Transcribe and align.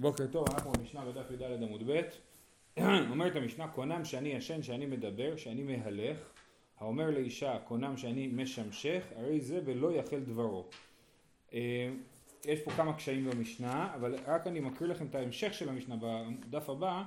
בוקר 0.00 0.26
טוב, 0.26 0.46
אנחנו 0.50 0.72
במשנה 0.72 1.04
בדף 1.04 1.30
י"ד 1.30 1.62
עמוד 1.62 1.82
ב', 1.86 2.00
אומרת 3.10 3.36
המשנה, 3.36 3.68
קונם 3.68 4.04
שאני 4.04 4.28
ישן, 4.28 4.62
שאני 4.62 4.86
מדבר, 4.86 5.36
שאני 5.36 5.62
מהלך, 5.62 6.18
האומר 6.78 7.10
לאישה, 7.10 7.58
קונם 7.58 7.96
שאני 7.96 8.26
משמשך, 8.26 9.04
הרי 9.16 9.40
זה 9.40 9.60
ולא 9.64 9.92
יחל 9.92 10.20
דברו. 10.20 10.64
אה, 11.52 11.90
יש 12.44 12.60
פה 12.60 12.70
כמה 12.70 12.92
קשיים 12.92 13.30
במשנה, 13.30 13.94
אבל 13.94 14.14
רק 14.26 14.46
אני 14.46 14.60
מקריא 14.60 14.90
לכם 14.90 15.06
את 15.06 15.14
ההמשך 15.14 15.54
של 15.54 15.68
המשנה 15.68 15.96
בדף 16.00 16.70
הבא, 16.70 17.02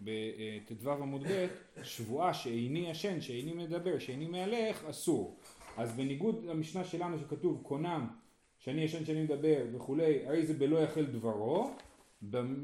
בט"ו 0.00 0.92
עמוד 0.92 1.22
ב', 1.28 1.46
שבועה 1.82 2.34
שאיני 2.34 2.90
ישן, 2.90 3.20
שאיני 3.20 3.52
מדבר, 3.52 3.98
שאיני 3.98 4.26
מהלך, 4.26 4.84
אסור. 4.84 5.36
אז 5.76 5.92
בניגוד 5.92 6.44
למשנה 6.44 6.84
שלנו 6.84 7.18
שכתוב 7.18 7.62
קונם 7.62 8.06
שאני 8.58 8.80
ישן 8.80 9.04
שאני 9.04 9.22
מדבר 9.22 9.64
וכולי, 9.72 10.26
הרי 10.26 10.46
זה 10.46 10.54
בלא 10.54 10.78
יחל 10.78 11.04
דברו, 11.04 11.70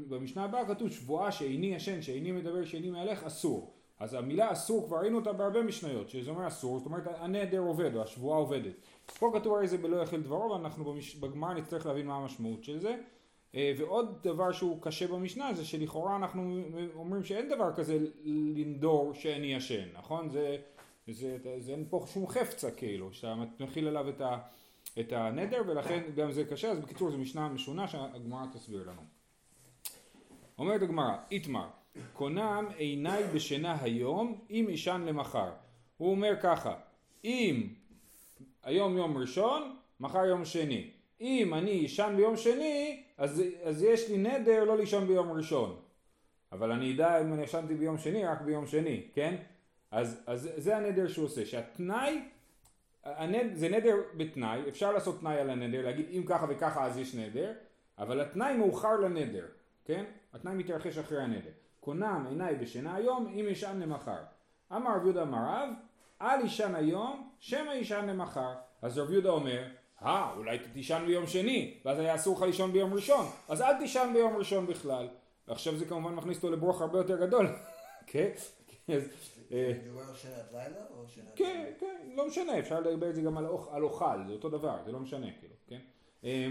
במשנה 0.07 0.43
הבאה 0.43 0.67
כתוב 0.67 0.89
שבועה 0.89 1.31
שאיני 1.31 1.75
ישן, 1.75 2.01
שאיני 2.01 2.31
מדבר, 2.31 2.65
שאיני 2.65 2.89
מהלך, 2.89 3.23
אסור. 3.23 3.73
אז 3.99 4.13
המילה 4.13 4.51
אסור 4.51 4.87
כבר 4.87 4.97
ראינו 4.97 5.17
אותה 5.17 5.33
בהרבה 5.33 5.63
משניות, 5.63 6.09
שזה 6.09 6.31
אומר 6.31 6.47
אסור, 6.47 6.79
זאת 6.79 6.85
אומרת 6.85 7.03
הנדר 7.07 7.59
עובד 7.59 7.95
או 7.95 8.01
השבועה 8.01 8.37
עובדת. 8.37 8.73
פה 9.19 9.31
כתוב 9.33 9.53
הרי 9.55 9.67
זה 9.67 9.77
בלא 9.77 9.97
יחל 9.97 10.21
דברו 10.21 10.51
ואנחנו 10.51 10.85
במש... 10.85 11.15
בגמר 11.15 11.53
נצטרך 11.53 11.85
להבין 11.85 12.07
מה 12.07 12.15
המשמעות 12.15 12.63
של 12.63 12.79
זה. 12.79 12.95
אה, 13.55 13.73
ועוד 13.77 14.19
דבר 14.23 14.51
שהוא 14.51 14.81
קשה 14.81 15.07
במשנה 15.07 15.53
זה 15.53 15.65
שלכאורה 15.65 16.15
אנחנו 16.15 16.61
אומרים 16.95 17.23
שאין 17.23 17.49
דבר 17.49 17.73
כזה 17.75 17.97
לנדור 18.23 19.13
שאני 19.13 19.53
ישן, 19.53 19.87
נכון? 19.93 20.29
זה, 20.29 20.57
זה, 21.07 21.37
זה, 21.43 21.55
זה 21.59 21.71
אין 21.71 21.85
פה 21.89 22.05
שום 22.13 22.27
חפצה 22.27 22.71
כאילו, 22.71 23.13
שאתה 23.13 23.35
מכיל 23.59 23.87
עליו 23.87 24.09
את, 24.09 24.21
ה, 24.21 24.37
את 24.99 25.13
הנדר 25.13 25.61
ולכן 25.67 26.03
גם 26.15 26.31
זה 26.31 26.45
קשה, 26.45 26.71
אז 26.71 26.79
בקיצור 26.79 27.11
זו 27.11 27.17
משנה 27.17 27.49
משונה 27.49 27.87
שהגמרא 27.87 28.45
תסביר 28.53 28.89
לנו. 28.89 29.22
אומרת 30.57 30.81
הגמרא, 30.81 31.15
איתמר, 31.31 31.67
קונם 32.13 32.65
עיניי 32.77 33.23
בשינה 33.23 33.77
היום, 33.81 34.39
אם 34.49 34.67
ישן 34.69 35.03
למחר. 35.05 35.51
הוא 35.97 36.11
אומר 36.11 36.33
ככה, 36.41 36.75
אם 37.23 37.67
היום 38.63 38.97
יום 38.97 39.17
ראשון, 39.17 39.75
מחר 39.99 40.25
יום 40.25 40.45
שני. 40.45 40.89
אם 41.21 41.53
אני 41.53 41.85
אשן 41.85 42.13
ביום 42.17 42.37
שני, 42.37 43.03
אז, 43.17 43.43
אז 43.63 43.83
יש 43.83 44.09
לי 44.09 44.17
נדר 44.17 44.63
לא 44.63 44.77
לישון 44.77 45.07
ביום 45.07 45.31
ראשון. 45.31 45.75
אבל 46.51 46.71
אני 46.71 46.93
אדע 46.93 47.21
אם 47.21 47.33
אני 47.33 47.43
ישנתי 47.43 47.75
ביום 47.75 47.97
שני, 47.97 48.25
רק 48.25 48.41
ביום 48.41 48.67
שני, 48.67 49.03
כן? 49.13 49.35
אז, 49.91 50.23
אז 50.27 50.49
זה 50.55 50.77
הנדר 50.77 51.07
שהוא 51.07 51.25
עושה, 51.25 51.45
שהתנאי, 51.45 52.21
הנד, 53.03 53.53
זה 53.53 53.69
נדר 53.69 53.95
בתנאי, 54.17 54.59
אפשר 54.69 54.91
לעשות 54.91 55.19
תנאי 55.19 55.37
על 55.37 55.49
הנדר, 55.49 55.85
להגיד 55.85 56.05
אם 56.11 56.23
ככה 56.25 56.45
וככה 56.49 56.85
אז 56.85 56.97
יש 56.97 57.15
נדר, 57.15 57.53
אבל 57.97 58.21
התנאי 58.21 58.57
מאוחר 58.57 58.95
לנדר, 58.95 59.45
כן? 59.85 60.05
התנאי 60.33 60.53
מתרחש 60.53 60.97
אחרי 60.97 61.21
הנדר. 61.21 61.51
קונם 61.79 62.25
עיניי 62.29 62.55
בשינה 62.55 62.95
היום, 62.95 63.27
אם 63.27 63.45
ישן 63.49 63.79
למחר. 63.79 64.23
אמר 64.71 64.95
רב 64.95 65.03
יהודה 65.03 65.21
אמר 65.21 65.37
רב, 65.37 65.69
אל 66.21 66.45
ישן 66.45 66.75
היום, 66.75 67.29
שמא 67.39 67.71
ישן 67.71 68.05
למחר. 68.09 68.53
אז 68.81 68.97
רב 68.97 69.11
יהודה 69.11 69.29
אומר, 69.29 69.63
אה, 70.01 70.33
אולי 70.37 70.59
תישן 70.73 71.03
ביום 71.07 71.27
שני, 71.27 71.77
ואז 71.85 71.99
היה 71.99 72.15
אסור 72.15 72.37
לך 72.37 72.41
לישון 72.41 72.71
ביום 72.71 72.93
ראשון, 72.93 73.25
אז 73.49 73.61
אל 73.61 73.77
תישן 73.77 74.09
ביום 74.13 74.35
ראשון 74.35 74.67
בכלל. 74.67 75.07
ועכשיו 75.47 75.77
זה 75.77 75.85
כמובן 75.85 76.15
מכניס 76.15 76.37
אותו 76.37 76.51
לברוך 76.51 76.81
הרבה 76.81 76.97
יותר 76.97 77.25
גדול, 77.25 77.47
כן? 78.07 78.29
אה, 78.89 78.99
כן, 81.35 81.71
כן, 81.79 81.95
לא 82.15 82.27
משנה, 82.27 82.59
אפשר 82.59 82.79
לדבר 82.79 83.09
את 83.09 83.15
זה 83.15 83.21
גם 83.21 83.37
על 83.71 83.83
אוכל, 83.83 84.27
זה 84.27 84.33
אותו 84.33 84.49
דבר, 84.49 84.77
זה 84.85 84.91
לא 84.91 84.99
משנה, 84.99 85.27
כאילו, 85.39 85.53
כן? 85.67 85.79
אה, 86.23 86.47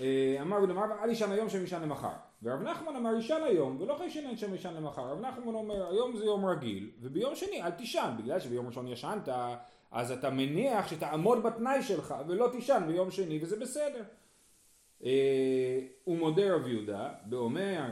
אה, 0.00 0.36
אמר 0.40 0.56
רבי 0.56 0.66
דמר 0.66 0.84
אל 1.02 1.10
ישן 1.10 1.32
היום 1.32 1.48
שם 1.48 1.64
ישן 1.64 1.82
למחר. 1.82 2.12
ורב 2.44 2.62
נחמן 2.62 2.96
אמר 2.96 3.16
ישן 3.16 3.40
היום 3.44 3.76
ולא 3.80 3.94
חיישן 3.98 4.36
שם 4.36 4.54
ישן 4.54 4.74
למחר. 4.74 5.02
רב 5.02 5.20
נחמן 5.20 5.54
אומר 5.54 5.88
היום 5.88 6.16
זה 6.16 6.24
יום 6.24 6.44
רגיל 6.46 6.90
וביום 7.00 7.34
שני 7.34 7.62
אל 7.62 7.70
תישן 7.70 8.14
בגלל 8.18 8.40
שביום 8.40 8.66
ראשון 8.66 8.88
ישנת 8.88 9.28
אז 9.90 10.12
אתה 10.12 10.30
מניח 10.30 10.88
שתעמוד 10.88 11.42
בתנאי 11.42 11.82
שלך 11.82 12.14
ולא 12.28 12.48
תישן 12.52 12.82
ביום 12.86 13.10
שני 13.10 13.38
וזה 13.42 13.60
בסדר. 13.60 14.02
אה, 15.04 15.78
הוא 16.04 16.18
מודה 16.18 16.54
רב 16.54 16.68
יהודה 16.68 17.08
ואומר 17.30 17.82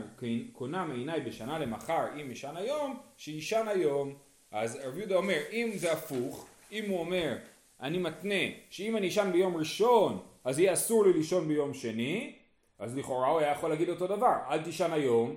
קונה 0.51 0.85
מעיניי 0.85 1.21
בשנה 1.21 1.59
למחר 1.59 2.05
אם 2.21 2.31
ישן 2.31 2.57
היום 2.57 2.99
שישן 3.17 3.65
היום 3.67 4.15
אז 4.51 4.79
רב 4.85 4.97
יהודה 4.97 5.15
אומר 5.15 5.39
אם 5.51 5.71
זה 5.75 5.91
הפוך 5.91 6.47
אם 6.71 6.89
הוא 6.89 6.99
אומר 6.99 7.37
אני 7.81 7.97
מתנה 7.97 8.43
שאם 8.69 8.97
אני 8.97 9.07
אשן 9.07 9.29
ביום 9.31 9.57
ראשון 9.57 10.19
אז 10.43 10.59
יהיה 10.59 10.73
אסור 10.73 11.05
לי 11.05 11.13
לישון 11.13 11.47
ביום 11.47 11.73
שני, 11.73 12.35
אז 12.83 12.97
לכאורה 12.97 13.27
הוא 13.27 13.39
היה 13.39 13.51
יכול 13.51 13.69
להגיד 13.69 13.89
אותו 13.89 14.07
דבר, 14.07 14.35
אל 14.49 14.63
תישן 14.63 14.93
היום, 14.93 15.35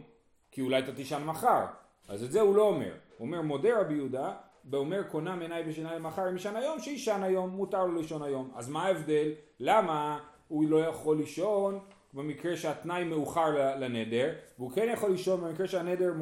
כי 0.50 0.60
אולי 0.60 0.78
אתה 0.78 0.92
תישן 0.92 1.24
מחר. 1.24 1.64
אז 2.08 2.24
את 2.24 2.32
זה 2.32 2.40
הוא 2.40 2.56
לא 2.56 2.62
אומר. 2.62 2.92
הוא 3.18 3.26
אומר 3.26 3.42
מודה 3.42 3.80
רבי 3.80 3.94
יהודה, 3.94 4.32
ואומר 4.70 5.02
קונם 5.02 5.38
עיניי 5.40 5.64
בשינה 5.64 5.94
למחר, 5.94 6.28
אם 6.28 6.36
ישן 6.36 6.56
היום, 6.56 6.80
שישן 6.80 7.22
היום, 7.22 7.50
מותר 7.50 7.86
לו 7.86 8.00
לישון 8.00 8.22
היום. 8.22 8.50
אז 8.54 8.68
מה 8.68 8.86
ההבדל? 8.86 9.28
למה 9.60 10.18
הוא 10.48 10.68
לא 10.68 10.84
יכול 10.84 11.16
לישון 11.16 11.78
במקרה 12.14 12.56
שהתנאי 12.56 13.04
מאוחר 13.04 13.76
לנדר, 13.78 14.32
והוא 14.58 14.70
כן 14.70 14.88
יכול 14.92 15.10
לישון 15.10 15.40
במקרה 15.40 15.66
שהנדר, 15.68 16.12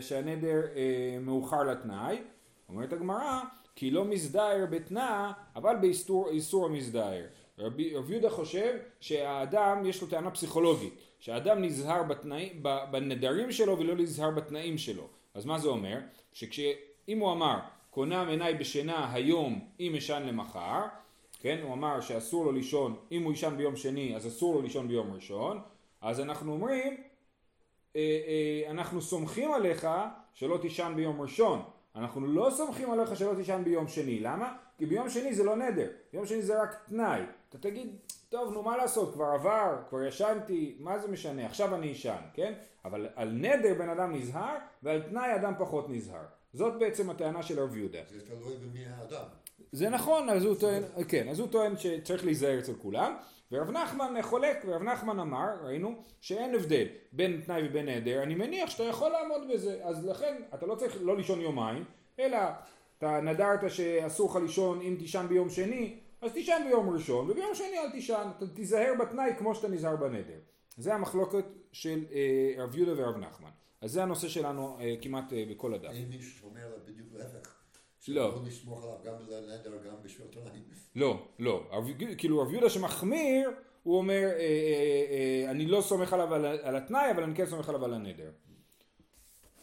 שהנדר 0.00 0.60
אה, 0.76 1.18
מאוחר 1.20 1.62
לתנאי. 1.62 2.22
אומרת 2.68 2.92
הגמרא, 2.92 3.40
כי 3.74 3.90
לא 3.90 4.04
מזדהר 4.04 4.66
בתנא, 4.70 5.30
אבל 5.56 5.76
באיסור 5.76 6.66
המזדהר. 6.66 7.24
רבי, 7.58 7.82
יהודה 7.82 8.30
חושב 8.30 8.76
שהאדם 9.00 9.82
יש 9.86 10.02
לו 10.02 10.08
טענה 10.08 10.30
פסיכולוגית, 10.30 10.94
שהאדם 11.18 11.62
נזהר 11.62 12.02
בתנאי, 12.02 12.52
בנדרים 12.90 13.52
שלו 13.52 13.78
ולא 13.78 13.94
נזהר 13.94 14.30
בתנאים 14.30 14.78
שלו. 14.78 15.08
אז 15.34 15.44
מה 15.44 15.58
זה 15.58 15.68
אומר? 15.68 15.98
שאם 16.32 17.18
הוא 17.18 17.32
אמר 17.32 17.58
קונם 17.90 18.26
עיניי 18.28 18.54
בשינה 18.54 19.12
היום 19.12 19.68
אם 19.80 19.94
אשן 19.94 20.22
למחר, 20.26 20.80
כן, 21.40 21.58
הוא 21.62 21.72
אמר 21.72 22.00
שאסור 22.00 22.44
לו 22.44 22.52
לישון, 22.52 22.96
אם 23.12 23.22
הוא 23.22 23.32
יישן 23.32 23.54
ביום 23.56 23.76
שני 23.76 24.16
אז 24.16 24.26
אסור 24.26 24.54
לו 24.54 24.62
לישון 24.62 24.88
ביום 24.88 25.12
ראשון, 25.12 25.60
אז 26.00 26.20
אנחנו 26.20 26.52
אומרים, 26.52 26.96
אה, 27.96 28.00
אה, 28.00 28.70
אנחנו 28.70 29.02
סומכים 29.02 29.52
עליך 29.52 29.88
שלא 30.34 30.58
תישן 30.62 30.92
ביום 30.96 31.20
ראשון, 31.20 31.62
אנחנו 31.96 32.26
לא 32.26 32.50
סומכים 32.50 32.90
עליך 32.90 33.16
שלא 33.16 33.34
תישן 33.34 33.64
ביום 33.64 33.88
שני, 33.88 34.20
למה? 34.20 34.56
כי 34.78 34.86
ביום 34.86 35.10
שני 35.10 35.34
זה 35.34 35.44
לא 35.44 35.56
נדר, 35.56 35.88
ביום 36.12 36.26
שני 36.26 36.42
זה 36.42 36.62
רק 36.62 36.84
תנאי. 36.88 37.20
אתה 37.52 37.60
תגיד, 37.60 37.96
טוב 38.28 38.52
נו 38.52 38.62
מה 38.62 38.76
לעשות, 38.76 39.12
כבר 39.12 39.24
עבר, 39.24 39.76
כבר 39.88 40.02
ישנתי, 40.02 40.76
מה 40.80 40.98
זה 40.98 41.08
משנה, 41.08 41.46
עכשיו 41.46 41.74
אני 41.74 41.92
אשן, 41.92 42.20
כן? 42.34 42.52
אבל 42.84 43.08
על 43.14 43.28
נדר 43.28 43.74
בן 43.78 43.88
אדם 43.88 44.14
נזהר, 44.14 44.56
ועל 44.82 45.02
תנאי 45.02 45.34
אדם 45.34 45.52
פחות 45.58 45.88
נזהר. 45.88 46.24
זאת 46.52 46.78
בעצם 46.78 47.10
הטענה 47.10 47.42
של 47.42 47.58
הרב 47.58 47.76
יהודה. 47.76 47.98
זה 48.10 48.26
תלוי 48.26 48.56
במי 48.56 48.84
האדם. 48.86 49.24
זה 49.72 49.88
נכון, 49.88 50.28
אז 50.28 50.44
הוא 50.44 50.54
טוען, 50.54 50.82
כן, 51.08 51.28
אז 51.28 51.40
הוא 51.40 51.48
טוען 51.48 51.76
שצריך 51.76 52.24
להיזהר 52.24 52.58
אצל 52.58 52.74
כולם, 52.74 53.16
ורב 53.52 53.70
נחמן 53.70 54.22
חולק, 54.22 54.64
ורב 54.66 54.82
נחמן 54.82 55.20
אמר, 55.20 55.48
ראינו, 55.64 56.02
שאין 56.20 56.54
הבדל 56.54 56.86
בין 57.12 57.40
תנאי 57.46 57.68
ובין 57.68 57.88
נדר, 57.88 58.22
אני 58.22 58.34
מניח 58.34 58.70
שאתה 58.70 58.82
יכול 58.82 59.10
לעמוד 59.10 59.40
בזה, 59.52 59.80
אז 59.84 60.06
לכן 60.06 60.42
אתה 60.54 60.66
לא 60.66 60.74
צריך 60.74 60.96
לא 61.00 61.16
לישון 61.16 61.40
יומיים, 61.40 61.84
אלא 62.18 62.38
אתה 62.98 63.20
נדרת 63.20 63.70
שאסור 63.70 64.30
לך 64.30 64.36
לישון 64.36 64.80
אם 64.80 64.96
תישן 64.98 65.26
ביום 65.28 65.50
שני, 65.50 65.98
אז 66.22 66.32
תישן 66.32 66.62
ביום 66.66 66.90
ראשון, 66.90 67.30
וביום 67.30 67.54
שני 67.54 67.78
אל 67.78 67.90
תישן, 67.90 68.30
תיזהר 68.54 68.92
בתנאי 69.00 69.30
כמו 69.38 69.54
שאתה 69.54 69.68
נזהר 69.68 69.96
בנדר. 69.96 70.38
זה 70.76 70.94
המחלוקת 70.94 71.44
של 71.72 72.04
אה, 72.12 72.54
רב 72.64 72.76
יהודה 72.76 72.92
ורב 72.96 73.16
נחמן. 73.16 73.50
אז 73.80 73.92
זה 73.92 74.02
הנושא 74.02 74.28
שלנו 74.28 74.76
אה, 74.80 74.94
כמעט 75.00 75.32
אה, 75.32 75.44
בכל 75.50 75.74
הדף. 75.74 75.88
האם 75.88 76.08
מישהו 76.08 76.38
שאומר 76.38 76.68
בדיוק 76.86 77.08
להפך? 77.12 77.54
לא. 78.08 78.34
עליו 79.64 79.78
גם 79.84 79.96
גם. 80.44 80.60
לא, 80.96 81.26
לא. 81.38 81.70
כאילו 82.18 82.40
רב 82.40 82.52
יהודה 82.52 82.70
שמחמיר, 82.70 83.50
הוא 83.82 83.96
אומר, 83.98 84.22
אה, 84.22 84.38
אה, 84.38 85.44
אה, 85.46 85.50
אני 85.50 85.66
לא 85.66 85.80
סומך 85.80 86.12
עליו 86.12 86.34
על, 86.34 86.44
על 86.44 86.76
התנאי, 86.76 87.10
אבל 87.10 87.22
אני 87.22 87.34
כן 87.34 87.46
סומך 87.46 87.68
עליו 87.68 87.84
על 87.84 87.94
הנדר. 87.94 88.30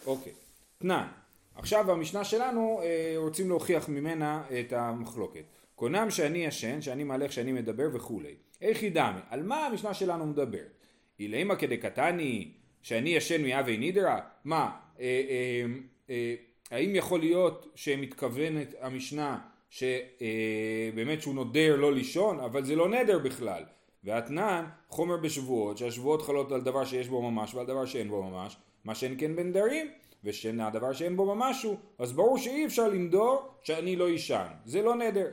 אוקיי. 0.06 0.34
תנאי. 0.78 1.06
עכשיו 1.56 1.86
במשנה 1.88 2.24
שלנו 2.24 2.80
אה, 2.84 3.14
רוצים 3.18 3.50
להוכיח 3.50 3.90
ממנה 3.90 4.44
את 4.60 4.74
המחלוקת. 4.74 5.44
קונם 5.80 6.08
שאני 6.10 6.46
ישן, 6.46 6.82
שאני 6.82 7.04
מהלך, 7.04 7.32
שאני 7.34 7.52
מדבר 7.52 7.88
וכולי. 7.94 8.36
איך 8.62 8.84
ידעמי? 8.84 9.20
על 9.30 9.44
מה 9.44 9.66
המשנה 9.66 9.94
שלנו 9.94 10.26
מדברת? 10.26 10.86
אילמה 11.20 11.56
כדקתני, 11.56 12.52
שאני 12.82 13.10
ישן 13.10 13.44
מאבי 13.44 13.78
נידרה? 13.78 14.20
מה, 14.46 14.72
אה, 15.00 15.06
אה, 15.30 15.66
אה, 16.10 16.36
האם 16.72 16.96
יכול 16.96 17.20
להיות 17.20 17.72
שמתכוונת 17.76 18.76
המשנה 18.82 19.40
שבאמת 19.70 21.18
אה, 21.18 21.22
שהוא 21.22 21.36
נודר 21.36 21.76
לא 21.76 21.94
לישון, 21.94 22.40
אבל 22.40 22.66
זה 22.66 22.76
לא 22.76 22.90
נדר 22.90 23.20
בכלל. 23.20 23.64
ואתנן 24.04 24.66
חומר 24.90 25.18
בשבועות, 25.18 25.78
שהשבועות 25.78 26.22
חלות 26.22 26.52
על 26.52 26.62
דבר 26.62 26.86
שיש 26.86 27.08
בו 27.08 27.32
ממש 27.32 27.54
ועל 27.54 27.66
דבר 27.66 27.86
שאין 27.86 28.10
בו 28.10 28.24
ממש, 28.24 28.58
מה 28.86 28.96
שאין 28.96 29.16
כן 29.18 29.36
בנדרים, 29.36 29.88
ושינה 30.24 30.70
דבר 30.70 30.94
שאין 30.94 31.18
בו 31.18 31.36
ממשהו, 31.36 31.78
אז 32.00 32.14
ברור 32.14 32.38
שאי 32.38 32.66
אפשר 32.66 32.88
למדור 32.88 33.54
שאני 33.64 33.96
לא 33.96 34.08
אישן, 34.08 34.48
זה 34.66 34.82
לא 34.82 34.96
נדר. 34.96 35.28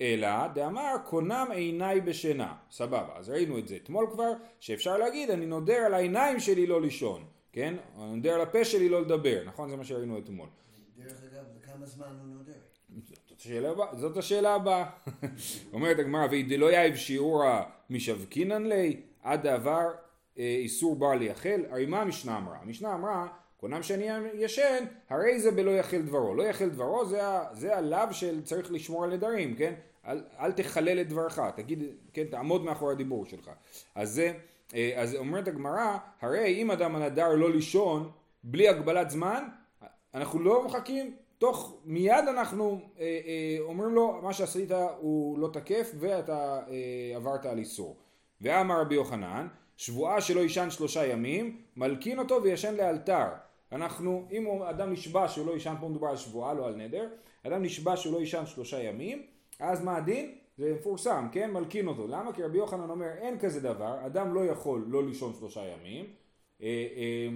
אלא 0.00 0.48
דאמר 0.54 0.94
קונם 1.04 1.46
עיניי 1.54 2.00
בשינה, 2.00 2.54
סבבה, 2.70 3.16
אז 3.16 3.28
ראינו 3.28 3.58
את 3.58 3.68
זה 3.68 3.76
אתמול 3.76 4.06
כבר, 4.12 4.32
שאפשר 4.60 4.96
להגיד 4.96 5.30
אני 5.30 5.46
נודר 5.46 5.76
על 5.76 5.94
העיניים 5.94 6.40
שלי 6.40 6.66
לא 6.66 6.82
לישון, 6.82 7.24
כן? 7.52 7.74
אני 7.98 8.16
נודר 8.16 8.34
על 8.34 8.40
הפה 8.40 8.64
שלי 8.64 8.88
לא 8.88 9.02
לדבר, 9.02 9.42
נכון? 9.46 9.70
זה 9.70 9.76
מה 9.76 9.84
שראינו 9.84 10.18
אתמול. 10.18 10.48
דרך 10.96 11.22
אגב, 11.32 11.44
לכמה 11.56 11.86
זמן 11.86 12.06
הוא 12.06 12.36
נודר? 12.38 12.52
זאת 13.28 13.40
השאלה 13.40 13.70
הבאה, 13.70 13.94
זאת 13.94 14.16
השאלה 14.16 14.54
הבאה. 14.54 14.90
אומרת 15.72 15.98
הגמרא, 15.98 16.26
וידלא 16.30 16.72
יאיב 16.72 16.96
שיעורא 16.96 17.62
משבקינן 17.90 18.66
ליה, 18.66 18.96
עד 19.22 19.42
דעבר 19.42 19.90
אה, 20.38 20.44
איסור 20.44 20.96
בר 20.96 21.14
ליחל, 21.14 21.62
הרי 21.70 21.86
מה 21.86 22.00
המשנה 22.00 22.38
אמרה? 22.38 22.58
המשנה 22.62 22.94
אמרה, 22.94 23.26
קונם 23.60 23.82
שאני 23.82 24.06
ישן, 24.34 24.84
הרי 25.10 25.40
זה 25.40 25.50
בלא 25.50 25.70
יחל 25.70 26.02
דברו. 26.02 26.34
לא 26.34 26.42
יחל 26.42 26.68
דברו 26.68 27.04
זה, 27.06 27.26
ה- 27.26 27.44
זה 27.52 27.76
הלאו 27.76 28.12
של 28.12 28.42
צריך 28.42 28.72
לשמור 28.72 29.04
על 29.04 29.10
נדרים, 29.14 29.54
כן? 29.56 29.74
אל, 30.06 30.20
אל 30.40 30.52
תחלל 30.52 31.00
את 31.00 31.08
דברך, 31.08 31.40
תגיד, 31.56 31.82
כן, 32.12 32.24
תעמוד 32.24 32.64
מאחורי 32.64 32.92
הדיבור 32.92 33.26
שלך. 33.26 33.50
אז 33.94 34.10
זה, 34.10 34.32
אה, 34.74 34.92
אז 34.96 35.14
אומרת 35.14 35.48
הגמרא, 35.48 35.96
הרי 36.20 36.54
אם 36.62 36.70
אדם 36.70 36.96
הנדר 36.96 37.28
לא 37.34 37.50
לישון, 37.50 38.10
בלי 38.44 38.68
הגבלת 38.68 39.10
זמן, 39.10 39.44
אנחנו 40.14 40.40
לא 40.40 40.64
מחכים, 40.64 41.14
תוך 41.38 41.76
מיד 41.84 42.24
אנחנו 42.28 42.80
אה, 42.98 43.04
אה, 43.04 43.56
אומרים 43.60 43.94
לו 43.94 44.20
מה 44.22 44.32
שעשית 44.32 44.70
הוא 45.00 45.38
לא 45.38 45.48
תקף 45.52 45.92
ואתה 45.98 46.60
אה, 46.68 47.16
עברת 47.16 47.46
על 47.46 47.58
איסור. 47.58 47.96
ואמר 48.40 48.80
רבי 48.80 48.94
יוחנן, 48.94 49.46
שבועה 49.76 50.20
שלא 50.20 50.40
יישן 50.40 50.70
שלושה 50.70 51.06
ימים, 51.06 51.60
מלקין 51.76 52.18
אותו 52.18 52.42
וישן 52.42 52.74
לאלתר. 52.74 53.26
אנחנו, 53.72 54.28
אם 54.30 54.62
אדם 54.62 54.92
נשבע 54.92 55.28
שהוא 55.28 55.46
לא 55.46 55.52
יישן, 55.52 55.74
פה 55.80 55.88
מדובר 55.88 56.08
על 56.08 56.16
שבועה 56.16 56.54
לא 56.54 56.66
על 56.66 56.74
נדר, 56.74 57.08
אדם 57.46 57.62
נשבע 57.62 57.96
שהוא 57.96 58.12
לא 58.12 58.18
יישן 58.18 58.46
שלושה 58.46 58.82
ימים, 58.82 59.22
אז 59.60 59.84
מה 59.84 59.96
הדין? 59.96 60.34
זה 60.58 60.74
מפורסם, 60.74 61.28
כן? 61.32 61.50
מלקין 61.50 61.86
אותו. 61.86 62.06
למה? 62.06 62.32
כי 62.32 62.42
רבי 62.42 62.58
יוחנן 62.58 62.90
אומר 62.90 63.08
אין 63.18 63.38
כזה 63.38 63.60
דבר, 63.60 64.06
אדם 64.06 64.34
לא 64.34 64.46
יכול 64.46 64.84
לא 64.88 65.06
לישון 65.06 65.32
שלושה 65.38 65.60
ימים, 65.60 66.04
אה, 66.62 66.66
אה, 66.96 67.28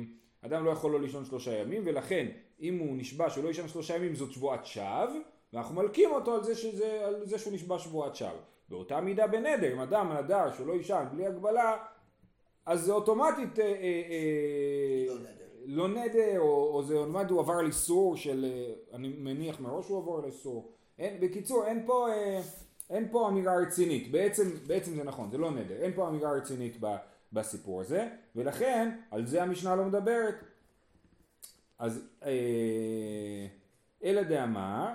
אדם 0.43 0.65
לא 0.65 0.71
יכול 0.71 0.93
לא 0.93 1.00
לישון 1.00 1.25
שלושה 1.25 1.59
ימים, 1.59 1.82
ולכן 1.85 2.27
אם 2.61 2.79
הוא 2.79 2.97
נשבע 2.97 3.31
שהוא 3.31 3.44
לא 3.44 3.49
יישן 3.49 3.69
שלושה 3.69 3.97
ימים 3.97 4.15
זאת 4.15 4.32
שבועת 4.32 4.67
שווא, 4.67 5.21
ואנחנו 5.53 5.75
מלקים 5.75 6.11
אותו 6.11 6.35
על 6.35 6.44
זה, 6.44 6.55
שזה, 6.55 7.06
על 7.06 7.27
זה 7.27 7.38
שהוא 7.38 7.53
נשבע 7.53 7.79
שבועת 7.79 8.17
שווא. 8.17 8.31
באותה 8.69 9.00
מידה 9.00 9.27
בנדר, 9.27 9.73
אם 9.73 9.81
אדם 9.81 10.12
נדר 10.12 10.53
שהוא 10.53 10.67
לא 10.67 10.73
יישן 10.73 11.05
בלי 11.12 11.27
הגבלה, 11.27 11.77
אז 12.67 12.81
זה 12.81 12.93
אוטומטית 12.93 13.59
אה, 13.59 13.65
אה, 13.65 14.03
אה, 14.11 15.39
לא 15.64 15.88
נדר. 15.88 16.38
או, 16.38 16.74
או 16.74 16.82
זה 16.82 16.94
אוטומטית 16.94 17.30
הוא 17.30 17.40
עבר 17.40 17.52
על 17.52 17.66
איסור 17.66 18.16
של, 18.16 18.44
אה, 18.44 18.72
אני 18.96 19.08
מניח 19.08 19.60
מראש 19.60 19.88
הוא 19.88 19.98
עבר 20.02 20.18
על 20.18 20.24
איסור. 20.24 20.70
אין, 20.98 21.20
בקיצור, 21.20 21.66
אין 21.66 21.82
פה, 21.86 22.08
אה, 22.12 22.40
אין 22.90 23.08
פה 23.10 23.28
אמירה 23.28 23.56
רצינית, 23.56 24.10
בעצם, 24.10 24.42
בעצם 24.66 24.94
זה 24.94 25.04
נכון, 25.04 25.30
זה 25.30 25.38
לא 25.38 25.50
נדר, 25.50 25.76
אין 25.82 25.92
פה 25.94 26.08
אמירה 26.08 26.32
רצינית 26.32 26.76
ב, 26.80 26.96
בסיפור 27.32 27.80
הזה, 27.80 28.08
ולכן 28.36 28.96
על 29.10 29.26
זה 29.26 29.42
המשנה 29.42 29.76
לא 29.76 29.84
מדברת. 29.84 30.34
אז 31.78 32.08
אה, 32.24 33.46
אלא 34.04 34.22
דאמר, 34.22 34.88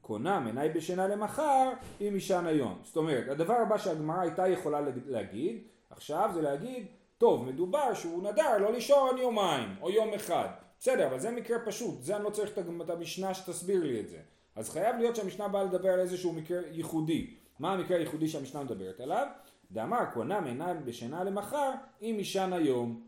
קונם 0.00 0.42
עיניי 0.46 0.68
בשינה 0.68 1.08
למחר, 1.08 1.72
אם 2.00 2.12
ישן 2.16 2.46
היום. 2.46 2.78
זאת 2.84 2.96
אומרת, 2.96 3.28
הדבר 3.28 3.54
הבא 3.54 3.78
שהגמרא 3.78 4.20
הייתה 4.20 4.48
יכולה 4.48 4.80
להג- 4.80 5.06
להגיד, 5.06 5.62
עכשיו 5.90 6.30
זה 6.34 6.42
להגיד, 6.42 6.86
טוב, 7.22 7.44
מדובר 7.44 7.94
שהוא 7.94 8.22
נדר 8.22 8.58
לא 8.58 8.72
לישון 8.72 9.18
יומיים, 9.18 9.68
או 9.80 9.90
יום 9.90 10.14
אחד. 10.14 10.48
בסדר, 10.78 11.06
אבל 11.06 11.18
זה 11.18 11.30
מקרה 11.30 11.58
פשוט, 11.66 12.02
זה 12.02 12.16
אני 12.16 12.24
לא 12.24 12.30
צריך 12.30 12.58
את 12.58 12.90
המשנה 12.90 13.34
שתסביר 13.34 13.84
לי 13.84 14.00
את 14.00 14.08
זה. 14.08 14.18
אז 14.56 14.70
חייב 14.70 14.96
להיות 14.96 15.16
שהמשנה 15.16 15.48
באה 15.48 15.64
לדבר 15.64 15.88
על 15.88 16.00
איזשהו 16.00 16.32
מקרה 16.32 16.60
ייחודי. 16.72 17.34
מה 17.58 17.72
המקרה 17.72 17.96
הייחודי 17.96 18.28
שהמשנה 18.28 18.62
מדברת 18.62 19.00
עליו? 19.00 19.26
דאמר 19.70 20.04
קונם 20.12 20.44
עיניי 20.46 20.74
בשינה 20.84 21.24
למחר, 21.24 21.70
אם 22.02 22.16
ישן 22.20 22.52
היום. 22.52 23.02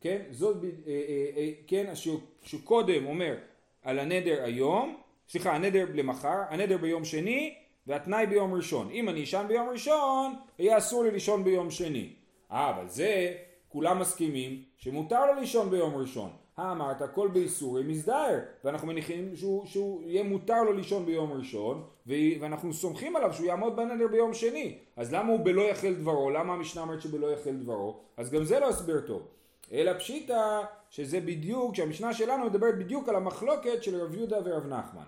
כן, 0.00 0.22
זאת, 0.30 0.56
אה, 0.64 0.68
אה, 0.86 1.30
אה, 1.36 1.50
כן, 1.66 1.86
אז 1.90 1.98
שהוא, 1.98 2.20
שהוא 2.42 2.60
קודם 2.64 3.06
אומר 3.06 3.34
על 3.82 3.98
הנדר 3.98 4.44
היום, 4.44 4.96
סליחה, 5.28 5.54
הנדר 5.54 5.86
למחר, 5.94 6.42
הנדר 6.50 6.78
ביום 6.78 7.04
שני 7.04 7.54
והתנאי 7.86 8.26
ביום 8.26 8.54
ראשון. 8.54 8.90
אם 8.90 9.08
אני 9.08 9.24
אשן 9.24 9.44
ביום 9.48 9.68
ראשון, 9.68 10.34
יהיה 10.58 10.78
אסור 10.78 11.04
לי 11.04 11.10
לישון 11.10 11.44
ביום 11.44 11.70
שני. 11.70 12.12
אה, 12.52 12.70
אבל 12.70 12.88
זה, 12.88 13.34
כולם 13.68 14.00
מסכימים 14.00 14.62
שמותר 14.76 15.26
לו 15.26 15.40
לישון 15.40 15.70
ביום 15.70 15.96
ראשון. 15.96 16.30
אה, 16.58 16.72
אמרת, 16.72 17.02
הכל 17.02 17.28
באיסורי 17.28 17.82
מזדהר, 17.82 18.38
ואנחנו 18.64 18.88
מניחים 18.88 19.36
שהוא, 19.36 19.66
שהוא 19.66 20.02
יהיה 20.02 20.22
מותר 20.22 20.62
לו 20.62 20.72
לישון 20.72 21.06
ביום 21.06 21.32
ראשון, 21.32 21.84
ואנחנו 22.06 22.72
סומכים 22.72 23.16
עליו 23.16 23.32
שהוא 23.32 23.46
יעמוד 23.46 23.76
בנדר 23.76 24.08
ביום 24.08 24.34
שני. 24.34 24.78
אז 24.96 25.14
למה 25.14 25.32
הוא 25.32 25.44
בלא 25.44 25.62
יחל 25.62 25.94
דברו? 25.94 26.30
למה 26.30 26.54
המשנה 26.54 26.82
אומרת 26.82 27.00
שבלא 27.00 27.32
יחל 27.32 27.56
דברו? 27.56 28.00
אז 28.16 28.30
גם 28.30 28.44
זה 28.44 28.60
לא 28.60 28.68
הסבר 28.68 29.00
טוב. 29.00 29.28
אלא 29.72 29.98
פשיטא 29.98 30.60
שזה 30.90 31.20
בדיוק, 31.20 31.74
שהמשנה 31.74 32.14
שלנו 32.14 32.46
מדברת 32.46 32.78
בדיוק 32.78 33.08
על 33.08 33.16
המחלוקת 33.16 33.82
של 33.82 34.00
רב 34.00 34.14
יהודה 34.14 34.36
ורב 34.44 34.66
נחמן. 34.66 35.04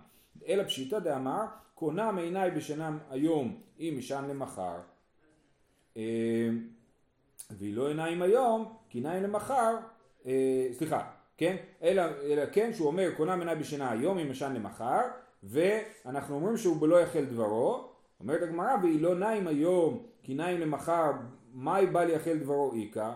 אלא 0.48 0.64
פשיטא 0.64 0.98
דאמר, 0.98 1.44
קונם 1.74 2.18
עיניי 2.20 2.50
בשנם 2.50 2.98
היום 3.10 3.60
אם 3.80 3.94
ישן 3.98 4.24
למחר. 4.28 4.76
והיא 7.50 7.76
לא 7.76 7.88
עיניים 7.88 8.22
היום, 8.22 8.72
כי 8.90 8.98
עיניים 8.98 9.22
למחר, 9.22 9.76
אה, 10.26 10.68
סליחה, 10.72 11.00
כן? 11.36 11.56
אלא, 11.82 12.02
אלא 12.22 12.42
כן, 12.52 12.72
שהוא 12.74 12.86
אומר 12.86 13.10
קונם 13.16 13.38
עיניי 13.38 13.56
בשינה 13.56 13.90
היום 13.90 14.18
אם 14.18 14.30
ישן 14.30 14.52
למחר, 14.52 15.00
ואנחנו 15.42 16.34
אומרים 16.34 16.56
שהוא 16.56 16.80
בלא 16.80 17.00
יחל 17.00 17.24
דברו, 17.24 17.84
אומרת 18.20 18.42
הגמרא, 18.42 18.76
והיא 18.82 19.02
לא 19.02 19.14
נעים 19.14 19.46
היום, 19.46 20.02
כי 20.22 20.34
נעים 20.34 20.60
למחר, 20.60 21.12
מאי 21.54 21.86
בא 21.86 22.04
ליחל 22.04 22.38
דברו 22.38 22.72
איכא? 22.74 23.12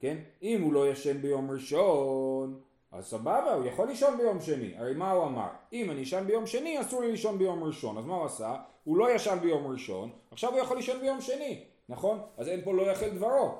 כן? 0.00 0.16
אם 0.42 0.62
הוא 0.62 0.72
לא 0.72 0.90
ישן 0.90 1.22
ביום 1.22 1.50
ראשון, 1.50 2.60
אז 2.92 3.06
סבבה, 3.06 3.54
הוא 3.54 3.66
יכול 3.66 3.88
לישון 3.88 4.16
ביום 4.16 4.40
שני. 4.40 4.74
הרי 4.76 4.94
מה 4.94 5.10
הוא 5.10 5.24
אמר? 5.24 5.48
אם 5.72 5.90
אני 5.90 6.02
אשן 6.02 6.24
ביום 6.26 6.46
שני, 6.46 6.80
אסור 6.80 7.02
לי 7.02 7.10
לישון 7.10 7.38
ביום 7.38 7.64
ראשון. 7.64 7.98
אז 7.98 8.04
מה 8.04 8.14
הוא 8.14 8.24
עשה? 8.24 8.56
הוא 8.84 8.96
לא 8.96 9.14
ישן 9.14 9.38
ביום 9.42 9.66
ראשון, 9.66 10.10
עכשיו 10.30 10.50
הוא 10.50 10.58
יכול 10.58 10.76
לישון 10.76 11.00
ביום 11.00 11.20
שני, 11.20 11.64
נכון? 11.90 12.20
אז 12.36 12.48
אין 12.48 12.60
פה 12.64 12.74
לא 12.74 12.82
יחל 12.82 13.08
דברו. 13.08 13.58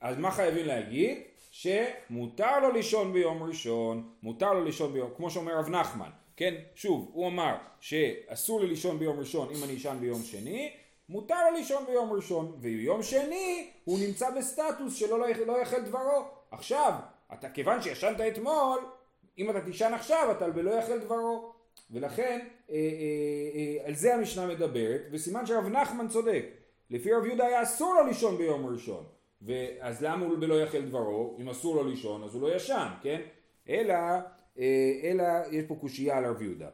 אז 0.00 0.18
מה 0.18 0.30
חייבים 0.30 0.66
להגיד? 0.66 1.18
שמותר 1.50 2.60
לו 2.60 2.72
לישון 2.72 3.12
ביום 3.12 3.42
ראשון, 3.42 4.10
מותר 4.22 4.52
לו 4.52 4.64
לישון 4.64 4.92
ביום, 4.92 5.10
כמו 5.16 5.30
שאומר 5.30 5.58
רב 5.58 5.68
נחמן, 5.68 6.10
כן? 6.36 6.54
שוב, 6.74 7.10
הוא 7.12 7.28
אמר 7.28 7.56
שאסור 7.80 8.60
לי 8.60 8.66
לישון 8.66 8.98
ביום 8.98 9.18
ראשון 9.18 9.48
אם 9.56 9.64
אני 9.64 9.76
אשן 9.76 9.96
ביום 10.00 10.22
שני, 10.22 10.72
מותר 11.08 11.50
לו 11.50 11.56
לישון 11.56 11.86
ביום 11.86 12.12
ראשון, 12.12 12.52
וביום 12.60 13.02
שני 13.02 13.70
הוא 13.84 13.98
נמצא 13.98 14.30
בסטטוס 14.30 14.94
שלא 14.94 15.18
לא 15.20 15.26
לא 15.46 15.62
יחל 15.62 15.80
דברו. 15.80 16.24
עכשיו, 16.50 16.92
אתה 17.32 17.48
כיוון 17.48 17.82
שישנת 17.82 18.20
אתמול, 18.20 18.78
אם 19.38 19.50
אתה 19.50 19.60
תישן 19.60 19.94
עכשיו 19.94 20.28
אתה 20.30 20.50
בלא 20.50 20.70
יחל 20.70 20.98
דברו. 20.98 21.52
ולכן 21.90 22.46
אה, 22.70 22.74
אה, 22.74 22.80
אה, 23.54 23.86
על 23.88 23.94
זה 23.94 24.14
המשנה 24.14 24.46
מדברת, 24.46 25.00
וסימן 25.12 25.46
שרב 25.46 25.66
נחמן 25.66 26.08
צודק. 26.08 26.44
לפי 26.90 27.12
רב 27.12 27.24
יהודה 27.24 27.46
היה 27.46 27.62
אסור 27.62 27.94
לו 27.94 28.06
לישון 28.06 28.36
ביום 28.36 28.66
ראשון. 28.66 29.04
ואז 29.42 30.02
למה 30.02 30.26
הוא 30.26 30.38
בלא 30.38 30.62
יחל 30.62 30.80
דברו? 30.80 31.36
אם 31.40 31.48
אסור 31.48 31.76
לו 31.76 31.88
לישון 31.88 32.22
אז 32.22 32.34
הוא 32.34 32.42
לא 32.42 32.54
ישן, 32.56 32.88
כן? 33.02 33.20
אלא, 33.68 33.94
אה, 34.58 35.00
אלא 35.02 35.24
יש 35.50 35.64
פה 35.68 35.76
קושייה 35.80 36.18
על 36.18 36.26
רב 36.26 36.42
יהודה. 36.42 36.68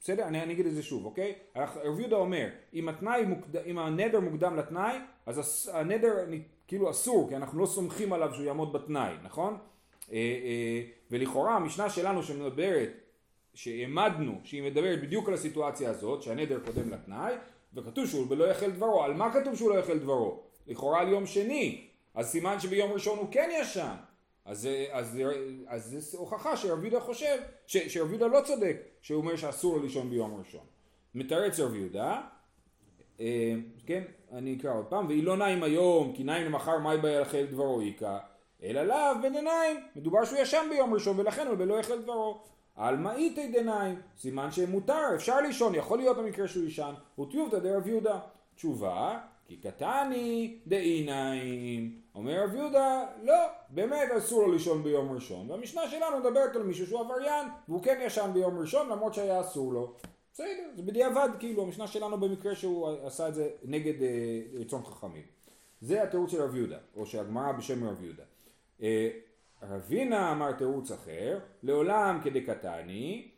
בסדר? 0.00 0.24
אני, 0.24 0.42
אני 0.42 0.52
אגיד 0.52 0.66
את 0.66 0.74
זה 0.74 0.82
שוב, 0.82 1.04
אוקיי? 1.04 1.34
רב 1.56 2.00
יהודה 2.00 2.16
אומר, 2.16 2.48
אם, 2.74 2.88
התנאי 2.88 3.24
מוקד... 3.24 3.56
אם 3.56 3.78
הנדר 3.78 4.20
מוקדם 4.20 4.56
לתנאי, 4.56 4.98
אז 5.26 5.70
הנדר 5.74 6.24
כאילו 6.66 6.90
אסור, 6.90 7.28
כי 7.28 7.36
אנחנו 7.36 7.60
לא 7.60 7.66
סומכים 7.66 8.12
עליו 8.12 8.34
שהוא 8.34 8.44
יעמוד 8.44 8.72
בתנאי, 8.72 9.14
נכון? 9.22 9.58
אה, 10.12 10.16
אה, 10.16 10.82
ולכאורה 11.10 11.56
המשנה 11.56 11.90
שלנו 11.90 12.22
שמדברת, 12.22 12.92
שהעמדנו, 13.54 14.40
שהיא 14.44 14.62
מדברת 14.62 15.02
בדיוק 15.02 15.28
על 15.28 15.34
הסיטואציה 15.34 15.90
הזאת, 15.90 16.22
שהנדר 16.22 16.60
קודם 16.64 16.90
לתנאי, 16.90 17.34
וכתוב 17.74 18.06
שהוא 18.06 18.26
בלא 18.26 18.44
יחל 18.44 18.70
דברו, 18.70 19.02
על 19.02 19.14
מה 19.14 19.32
כתוב 19.32 19.54
שהוא 19.56 19.70
לא 19.70 19.78
יחל 19.78 19.98
דברו? 19.98 20.40
לכאורה 20.66 21.00
על 21.00 21.08
יום 21.08 21.26
שני, 21.26 21.84
אז 22.14 22.26
סימן 22.28 22.60
שביום 22.60 22.92
ראשון 22.92 23.18
הוא 23.18 23.26
כן 23.30 23.50
ישן. 23.60 23.94
אז, 24.44 24.60
זה- 24.60 24.86
אז, 24.92 25.10
זה- 25.12 25.24
אז 25.66 25.96
זה 25.98 26.18
הוכחה 26.18 26.56
שרב 26.56 26.84
יהודה 26.84 27.00
חושב, 27.00 27.38
שרב 27.66 28.08
יהודה 28.10 28.26
לא 28.26 28.40
צודק, 28.44 28.76
שהוא 29.02 29.20
אומר 29.20 29.36
שאסור 29.36 29.76
לו 29.76 29.82
לישון 29.82 30.10
ביום 30.10 30.36
ראשון. 30.38 30.64
מתרץ 31.14 31.60
רב 31.60 31.74
יהודה, 31.74 32.20
אה, 33.20 33.54
כן, 33.86 34.02
אני 34.32 34.56
אקרא 34.60 34.74
עוד 34.74 34.84
פעם, 34.86 35.06
והיא 35.06 35.24
לא 35.24 35.36
נעים 35.36 35.62
היום, 35.62 36.12
כי 36.16 36.24
נעים 36.24 36.46
למחר 36.46 36.78
מאי 36.78 36.98
בה 36.98 37.10
יחל 37.10 37.46
דברו 37.50 37.80
איכא, 37.80 38.18
אלא 38.62 38.82
לאו 38.84 38.96
בדניים, 39.22 39.76
מדובר 39.96 40.24
שהוא 40.24 40.38
ישן 40.38 40.66
ביום 40.70 40.94
ראשון 40.94 41.20
ולכן 41.20 41.46
הוא 41.46 41.56
בלא 41.56 41.80
יחל 41.80 42.02
דברו. 42.02 42.42
על 42.78 42.96
מאיתי 42.96 43.48
דניים, 43.48 44.00
סימן 44.16 44.50
שמותר, 44.50 45.14
אפשר 45.14 45.40
לישון, 45.40 45.74
יכול 45.74 45.98
להיות 45.98 46.18
המקרה 46.18 46.48
שהוא 46.48 46.64
ישן, 46.64 46.94
וטיובתא 47.18 47.58
דרב 47.58 47.86
יהודה. 47.86 48.18
תשובה, 48.54 49.18
כי 49.46 49.56
קטני 49.56 50.58
דאיניים. 50.66 52.00
אומר 52.14 52.44
רב 52.44 52.54
יהודה, 52.54 53.06
לא, 53.22 53.34
באמת 53.68 54.08
אסור 54.18 54.46
לו 54.46 54.52
לישון 54.52 54.82
ביום 54.82 55.12
ראשון. 55.12 55.50
והמשנה 55.50 55.88
שלנו 55.90 56.18
מדברת 56.18 56.56
על 56.56 56.62
מישהו 56.62 56.86
שהוא 56.86 57.00
עבריין, 57.00 57.48
והוא 57.68 57.82
כן 57.82 57.98
ישן 58.02 58.30
ביום 58.34 58.58
ראשון 58.58 58.88
למרות 58.88 59.14
שהיה 59.14 59.40
אסור 59.40 59.72
לו. 59.72 59.94
בסדר, 60.32 60.70
זה 60.76 60.82
בדיעבד 60.82 61.28
כאילו, 61.38 61.62
המשנה 61.62 61.86
שלנו 61.86 62.20
במקרה 62.20 62.54
שהוא 62.54 62.88
עשה 63.04 63.28
את 63.28 63.34
זה 63.34 63.48
נגד 63.64 64.02
אה, 64.02 64.40
רצון 64.60 64.82
חכמים. 64.84 65.24
זה 65.80 66.02
התירוץ 66.02 66.30
של 66.30 66.42
רב 66.42 66.56
יהודה, 66.56 66.78
או 66.96 67.06
של 67.06 67.18
הגמרא 67.18 67.52
בשם 67.52 67.84
רב 67.84 68.04
יהודה. 68.04 68.24
אה, 68.82 69.08
רבינה 69.62 70.32
אמר 70.32 70.52
תירוץ 70.52 70.90
אחר, 70.90 71.38
לעולם 71.62 72.20
כדקתני, 72.24 73.30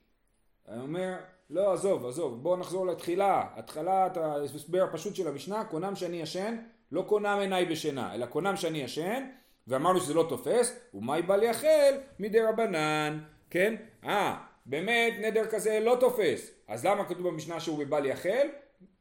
אומר, 0.81 1.17
לא 1.50 1.73
עזוב, 1.73 2.07
עזוב, 2.07 2.43
בואו 2.43 2.57
נחזור 2.57 2.87
לתחילה, 2.87 3.47
התחלת 3.57 4.17
ההסבר 4.17 4.83
הפשוט 4.83 5.15
של 5.15 5.29
המשנה, 5.29 5.65
קונם 5.65 5.97
שאני 5.97 6.23
ישן, 6.23 6.57
לא 6.93 7.03
קונם 7.03 7.39
עיניי 7.41 7.65
בשינה, 7.65 8.15
אלא 8.15 8.27
קונם 8.27 8.57
שאני 8.57 8.79
ישן, 8.79 9.25
ואמרנו 9.67 10.00
שזה 10.00 10.15
לא 10.15 10.27
תופס, 10.29 10.81
ומאי 10.95 11.23
בל 11.23 11.43
יחל 11.43 11.95
מדי 12.19 12.41
רבנן, 12.41 13.19
כן? 13.50 13.75
אה, 14.05 14.37
באמת 14.67 15.12
נדר 15.21 15.47
כזה 15.47 15.81
לא 15.81 15.97
תופס, 16.00 16.50
אז 16.69 16.87
למה 16.87 17.05
כתוב 17.05 17.29
במשנה 17.29 17.61
שהוא 17.61 17.79
בבל 17.79 18.07
יחל? 18.07 18.49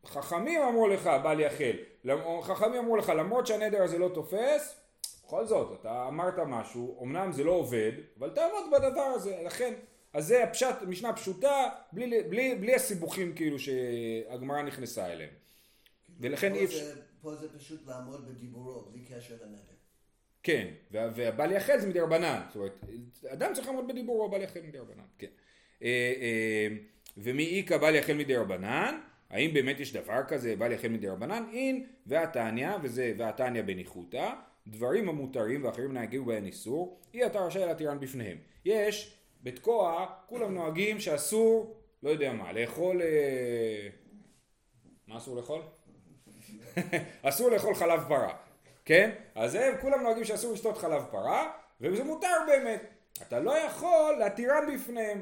חכמים 0.06 0.62
אמרו 0.62 0.88
לך 0.88 1.10
בל 1.24 1.40
יחל, 1.40 1.76
חכמים 2.42 2.80
אמרו 2.80 2.96
לך 2.98 3.10
למרות 3.10 3.48
שהנדר 3.48 3.84
הזה 3.84 3.98
לא 3.98 4.10
תופס, 4.14 4.76
בכל 5.30 5.46
זאת 5.46 5.80
אתה 5.82 6.08
אמרת 6.08 6.40
משהו, 6.48 7.04
אמנם 7.04 7.32
זה 7.32 7.44
לא 7.44 7.52
עובד, 7.52 7.92
אבל 8.20 8.30
תעמוד 8.30 8.64
בדבר 8.72 9.02
הזה, 9.02 9.42
לכן, 9.46 9.74
אז 10.14 10.28
זה 10.28 10.44
הפשט, 10.44 10.76
משנה 10.88 11.14
פשוטה, 11.14 11.70
בלי, 11.92 12.24
בלי, 12.24 12.56
בלי 12.56 12.76
הסיבוכים 12.76 13.36
כאילו 13.36 13.60
שהגמרא 13.60 14.62
נכנסה 14.62 15.06
אליהם. 15.06 15.30
ולכן 16.20 16.56
אי 16.56 16.66
אפשר... 16.66 16.94
פה 17.22 17.36
זה 17.36 17.58
פשוט 17.58 17.88
לעמוד 17.88 18.28
בדיבורו, 18.28 18.82
בלי 18.92 19.06
קשר 19.06 19.36
לנדר. 19.42 19.74
כן, 20.44 20.68
והבל 20.92 21.52
יחל 21.52 21.80
זה 21.80 21.88
מדי 21.88 22.00
רבנן, 22.00 22.42
זאת 22.48 22.56
אומרת, 22.56 22.86
אדם 23.28 23.54
צריך 23.54 23.68
לעמוד 23.68 23.88
בדיבורו, 23.88 24.30
בל 24.30 24.42
יחל 24.42 24.60
מדי 24.68 24.78
רבנן, 24.78 25.04
כן. 25.18 25.28
אה, 25.84 26.14
אה, 26.22 26.68
ומי 27.18 27.58
איכא 27.58 27.78
בל 27.78 27.96
יחל 27.96 28.14
מדי 28.14 28.36
רבנן, 28.36 29.00
האם 29.30 29.54
באמת 29.54 29.80
יש 29.80 29.94
דבר 29.94 30.24
כזה 30.28 30.56
בל 30.56 30.72
יחל 30.72 30.88
מדי 30.88 31.08
רבנן? 31.08 31.44
אין 31.54 31.88
והתניא, 32.06 32.70
וזה 32.84 33.14
והתניא 33.18 33.62
בניחותא, 33.62 34.34
דברים 34.70 35.10
המותרים 35.10 35.66
ואחרים 35.66 35.94
נהגו 35.94 36.26
בהן 36.26 36.46
איסור, 36.46 37.00
אי 37.14 37.26
אתה 37.26 37.40
רשאי 37.40 37.66
להתירן 37.66 38.00
בפניהם. 38.00 38.38
יש, 38.66 39.18
בתקוע, 39.44 40.06
כולם 40.28 40.54
נוהגים 40.54 41.00
שאסור, 41.00 41.76
לא 42.04 42.10
יודע 42.10 42.34
מה, 42.34 42.54
לאכול... 42.54 43.02
אה, 43.02 43.88
מה 45.08 45.18
אסור 45.18 45.36
לאכול? 45.36 45.62
אסור 47.22 47.50
לאכול 47.50 47.76
חלב 47.76 48.04
פרה, 48.08 48.34
כן? 48.86 49.12
אז 49.36 49.56
הם 49.56 49.74
כולם 49.82 50.04
נוהגים 50.04 50.26
שאסור 50.26 50.54
לשתות 50.54 50.78
חלב 50.78 51.04
פרה, 51.12 51.52
וזה 51.82 52.04
מותר 52.04 52.36
באמת. 52.48 52.82
אתה 53.28 53.40
לא 53.40 53.58
יכול 53.58 54.16
להתירן 54.20 54.76
בפניהם. 54.76 55.22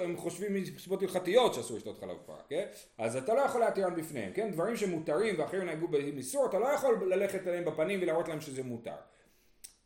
הם 0.00 0.16
חושבים 0.16 0.54
מסיבות 0.54 1.02
הלכתיות 1.02 1.54
שאסור 1.54 1.76
לשתות 1.76 1.98
חלב 2.00 2.16
פרה, 2.26 2.40
כן? 2.48 2.66
אז 2.98 3.16
אתה 3.16 3.34
לא 3.34 3.40
יכול 3.40 3.60
להתירן 3.60 3.94
בפניהם, 3.94 4.32
כן? 4.32 4.50
דברים 4.50 4.76
שמותרים 4.76 5.34
ואחרים 5.38 5.62
נהגו 5.62 5.88
באיסור, 5.88 6.46
אתה 6.46 6.58
לא 6.58 6.66
יכול 6.66 7.12
ללכת 7.14 7.46
אליהם 7.46 7.64
בפנים 7.64 8.02
ולהראות 8.02 8.28
להם 8.28 8.40
שזה 8.40 8.62
מותר. 8.62 8.96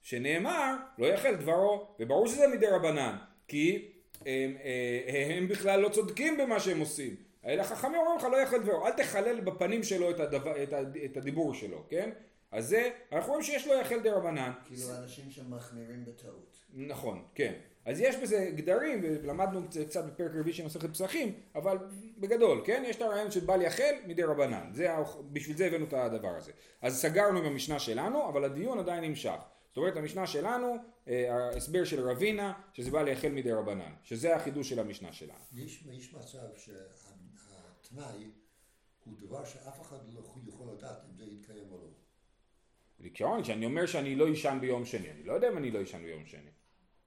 שנאמר, 0.02 0.76
לא 0.99 1.06
יחל 1.06 1.34
דברו, 1.34 1.87
וברור 2.00 2.26
שזה 2.26 2.49
מדי 2.49 2.66
רבנן, 2.66 3.16
כי 3.49 3.88
הם, 4.20 4.26
הם, 4.26 4.56
אה, 4.64 5.37
הם 5.37 5.49
בכלל 5.49 5.80
לא 5.80 5.88
צודקים 5.88 6.37
במה 6.37 6.61
שהם 6.61 6.80
עושים. 6.80 7.16
אלא 7.46 7.62
חכמים 7.62 8.00
אומרים 8.00 8.18
לך 8.18 8.25
לא 8.25 8.37
יחל 8.37 8.58
דברו, 8.58 8.87
אל 8.87 8.92
תחלל 8.92 9.40
בפנים 9.40 9.82
שלו 9.82 10.11
את, 10.11 10.20
הדבר, 10.20 10.62
את 11.04 11.16
הדיבור 11.16 11.54
שלו, 11.54 11.84
כן? 11.88 12.11
אז 12.52 12.68
זה, 12.68 12.90
אנחנו 13.12 13.30
רואים 13.30 13.44
שיש 13.44 13.66
לו 13.66 13.75
יחל 13.75 14.00
דה 14.00 14.12
רבנן. 14.12 14.52
כאילו 14.64 14.97
אנשים 14.99 15.30
שמחמירים 15.30 16.04
בטעות. 16.04 16.56
נכון, 16.75 17.25
כן. 17.35 17.52
אז 17.85 18.00
יש 18.00 18.16
בזה 18.16 18.50
גדרים, 18.54 19.00
ולמדנו 19.02 19.62
קצת 19.87 20.04
בפרק 20.04 20.30
רביעי 20.35 20.54
של 20.54 20.66
מסכת 20.66 20.90
פסחים, 20.90 21.32
אבל 21.54 21.78
בגדול, 22.18 22.62
כן? 22.64 22.82
יש 22.87 22.97
את 22.97 23.02
הרעיון 23.02 23.30
של 23.30 23.40
בל 23.40 23.62
יחל 23.62 23.94
מדי 24.06 24.23
רבנן. 24.23 24.71
זה, 24.73 24.88
בשביל 25.32 25.56
זה 25.56 25.66
הבאנו 25.66 25.85
את 25.85 25.92
הדבר 25.92 26.28
הזה. 26.37 26.52
אז 26.82 27.00
סגרנו 27.00 27.38
עם 27.38 27.44
המשנה 27.44 27.78
שלנו, 27.78 28.28
אבל 28.28 28.44
הדיון 28.44 28.78
עדיין 28.78 29.04
נמשך. 29.04 29.38
זאת 29.68 29.76
אומרת, 29.76 29.97
המשנה 29.97 30.26
שלנו, 30.26 30.76
אה, 31.09 31.35
ההסבר 31.35 31.85
של 31.85 32.09
רבינה, 32.09 32.52
שזה 32.73 32.90
בא 32.90 33.02
ליחל 33.02 33.28
מדי 33.28 33.52
רבנן, 33.52 33.92
שזה 34.02 34.37
החידוש 34.37 34.68
של 34.68 34.80
המשנה 34.80 35.12
שלנו. 35.12 35.38
יש, 35.54 35.85
יש 35.90 36.14
מצב 36.14 36.38
שהתנאי 36.56 38.30
הוא 39.04 39.14
דבר 39.21 39.44
שאף 39.44 39.80
אחד 39.80 39.97
לא 40.12 40.21
יכול 40.49 40.73
לדעת 40.73 40.99
אם 41.11 41.16
זה 41.16 41.25
יתקיים 41.25 41.73
או 41.73 41.78
לא. 41.78 42.01
בעיקרון, 43.02 43.42
כשאני 43.42 43.66
אומר 43.66 43.87
שאני 43.87 44.16
לא 44.16 44.26
אישן 44.26 44.59
ביום 44.61 44.85
שני, 44.85 45.11
אני 45.11 45.25
לא 45.25 45.32
יודע 45.32 45.49
אם 45.49 45.56
אני 45.56 45.71
לא 45.71 45.78
אישן 45.78 46.02
ביום 46.02 46.26
שני. 46.26 46.50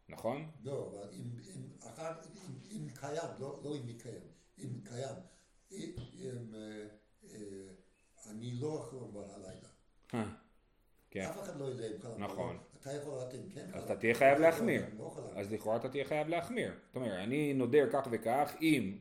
נכון? 0.09 0.51
לא, 0.63 0.91
אבל 0.91 1.09
אם, 1.13 1.23
אם, 1.55 1.61
אחר, 1.87 2.11
אם, 2.11 2.53
אם 2.71 2.87
קיים, 2.89 3.29
לא, 3.39 3.61
לא 3.63 3.75
אם 3.75 3.89
יתקיים, 3.89 4.27
אם 4.59 4.69
קיים, 4.83 5.15
אם, 5.71 5.89
אם 6.13 6.55
אה, 6.55 6.87
אה, 7.23 8.29
אני 8.29 8.51
לא 8.61 8.89
לומר 8.93 9.33
הלילה. 9.33 9.69
אה, 10.13 10.25
כן. 11.11 11.21
אף 11.21 11.43
אחד 11.43 11.59
לא 11.59 11.65
יודע 11.65 11.87
אם 11.87 12.01
קיים. 12.01 12.23
נכון. 12.23 12.57
אתה 12.81 12.93
יכול 12.93 13.17
לדעת 13.17 13.33
אם 13.33 13.49
כן. 13.49 13.69
אז 13.73 13.83
אתה 13.83 13.95
תהיה 13.95 14.13
חייב 14.13 14.39
להחמיר. 14.39 14.85
לא 14.97 15.15
אז 15.35 15.51
לכאורה 15.51 15.77
אתה 15.77 15.89
תהיה 15.89 16.05
חייב 16.05 16.27
להחמיר. 16.27 16.73
זאת 16.87 16.95
אומרת, 16.95 17.11
אני 17.11 17.53
נודר 17.53 17.89
כך 17.91 18.07
וכך 18.11 18.55
אם 18.61 18.97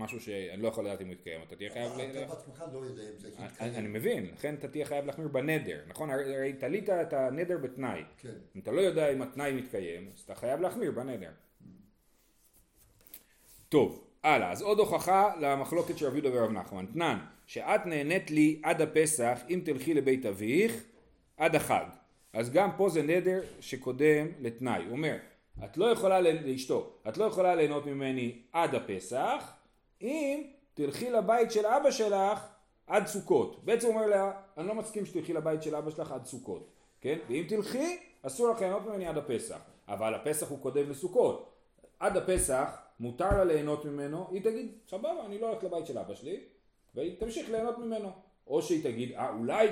משהו 0.00 0.20
שאני 0.20 0.62
לא 0.62 0.68
יכול 0.68 0.84
לדעת 0.84 1.00
אם 1.00 1.06
הוא 1.06 1.14
יתקיים, 1.14 1.40
אתה 1.42 1.56
תהיה 1.56 1.70
חייב... 1.70 1.92
אתה 1.92 2.24
בעצמך 2.26 2.64
לא 2.72 2.78
יודע 2.78 3.02
אם 3.02 3.18
זה 3.18 3.28
יתקיים. 3.28 3.74
אני 3.74 3.88
מבין, 3.88 4.26
לכן 4.32 4.54
אתה 4.54 4.68
תהיה 4.68 4.86
חייב 4.86 5.06
להחמיר 5.06 5.28
בנדר, 5.28 5.80
נכון? 5.88 6.10
הרי 6.10 6.52
תלית 6.52 6.90
את 6.90 7.12
הנדר 7.12 7.58
בתנאי. 7.58 8.02
כן. 8.18 8.28
אם 8.56 8.60
אתה 8.60 8.72
לא 8.72 8.80
יודע 8.80 9.12
אם 9.12 9.22
התנאי 9.22 9.52
מתקיים, 9.52 10.10
אז 10.14 10.20
אתה 10.20 10.34
חייב 10.34 10.60
להחמיר 10.60 10.90
בנדר. 10.90 11.30
טוב, 13.68 14.04
הלאה, 14.22 14.52
אז 14.52 14.62
עוד 14.62 14.78
הוכחה 14.78 15.32
למחלוקת 15.40 15.98
של 15.98 16.06
רב 16.06 16.14
יהודה 16.14 16.32
ורב 16.32 16.50
נחמן. 16.50 16.86
תנן, 16.86 17.18
שאת 17.46 17.86
נהנית 17.86 18.30
לי 18.30 18.60
עד 18.62 18.82
הפסח 18.82 19.40
אם 19.50 19.60
תלכי 19.64 19.94
לבית 19.94 20.26
אביך 20.26 20.84
עד 21.36 21.54
החג. 21.54 21.84
אז 22.32 22.50
גם 22.50 22.70
פה 22.76 22.88
זה 22.88 23.02
נדר 23.02 23.40
שקודם 23.60 24.26
לתנאי. 24.40 24.84
הוא 24.84 24.92
אומר, 24.92 25.16
את 25.64 25.76
לא 25.76 25.84
יכולה 25.84 26.20
לאשתו, 26.20 26.92
את 27.08 27.18
לא 27.18 27.24
יכולה 27.24 27.54
ליהנות 27.54 27.86
ממני 27.86 28.38
עד 28.52 28.74
הפסח, 28.74 29.52
אם 30.02 30.42
תלכי 30.74 31.10
לבית 31.10 31.50
של 31.50 31.66
אבא 31.66 31.90
שלך 31.90 32.46
עד 32.86 33.06
סוכות. 33.06 33.64
בעצם 33.64 33.86
הוא 33.86 33.94
אומר 33.94 34.06
לה, 34.06 34.32
אני 34.56 34.68
לא 34.68 34.74
מסכים 34.74 35.06
שתלכי 35.06 35.32
לבית 35.32 35.62
של 35.62 35.74
אבא 35.74 35.90
שלך 35.90 36.12
עד 36.12 36.24
סוכות, 36.24 36.70
כן? 37.00 37.18
ואם 37.28 37.44
תלכי, 37.48 37.98
אסור 38.22 38.50
לך 38.50 38.60
ליהנות 38.60 38.86
ממני 38.86 39.06
עד 39.06 39.18
הפסח. 39.18 39.58
אבל 39.88 40.14
הפסח 40.14 40.50
הוא 40.50 40.58
קודם 40.58 40.90
לסוכות. 40.90 41.50
עד 42.00 42.16
הפסח 42.16 42.78
מותר 43.00 43.30
לה 43.30 43.44
ליהנות 43.44 43.84
ממנו, 43.84 44.26
היא 44.30 44.42
תגיד, 44.42 44.72
סבבה, 44.88 45.26
אני 45.26 45.38
לא 45.38 45.48
הולכת 45.48 45.64
לבית 45.64 45.86
של 45.86 45.98
אבא 45.98 46.14
שלי, 46.14 46.40
והיא 46.94 47.20
תמשיך 47.20 47.50
ליהנות 47.50 47.78
ממנו. 47.78 48.10
או 48.46 48.62
שהיא 48.62 48.82
תגיד, 48.84 49.12
אה, 49.12 49.30
אולי 49.38 49.68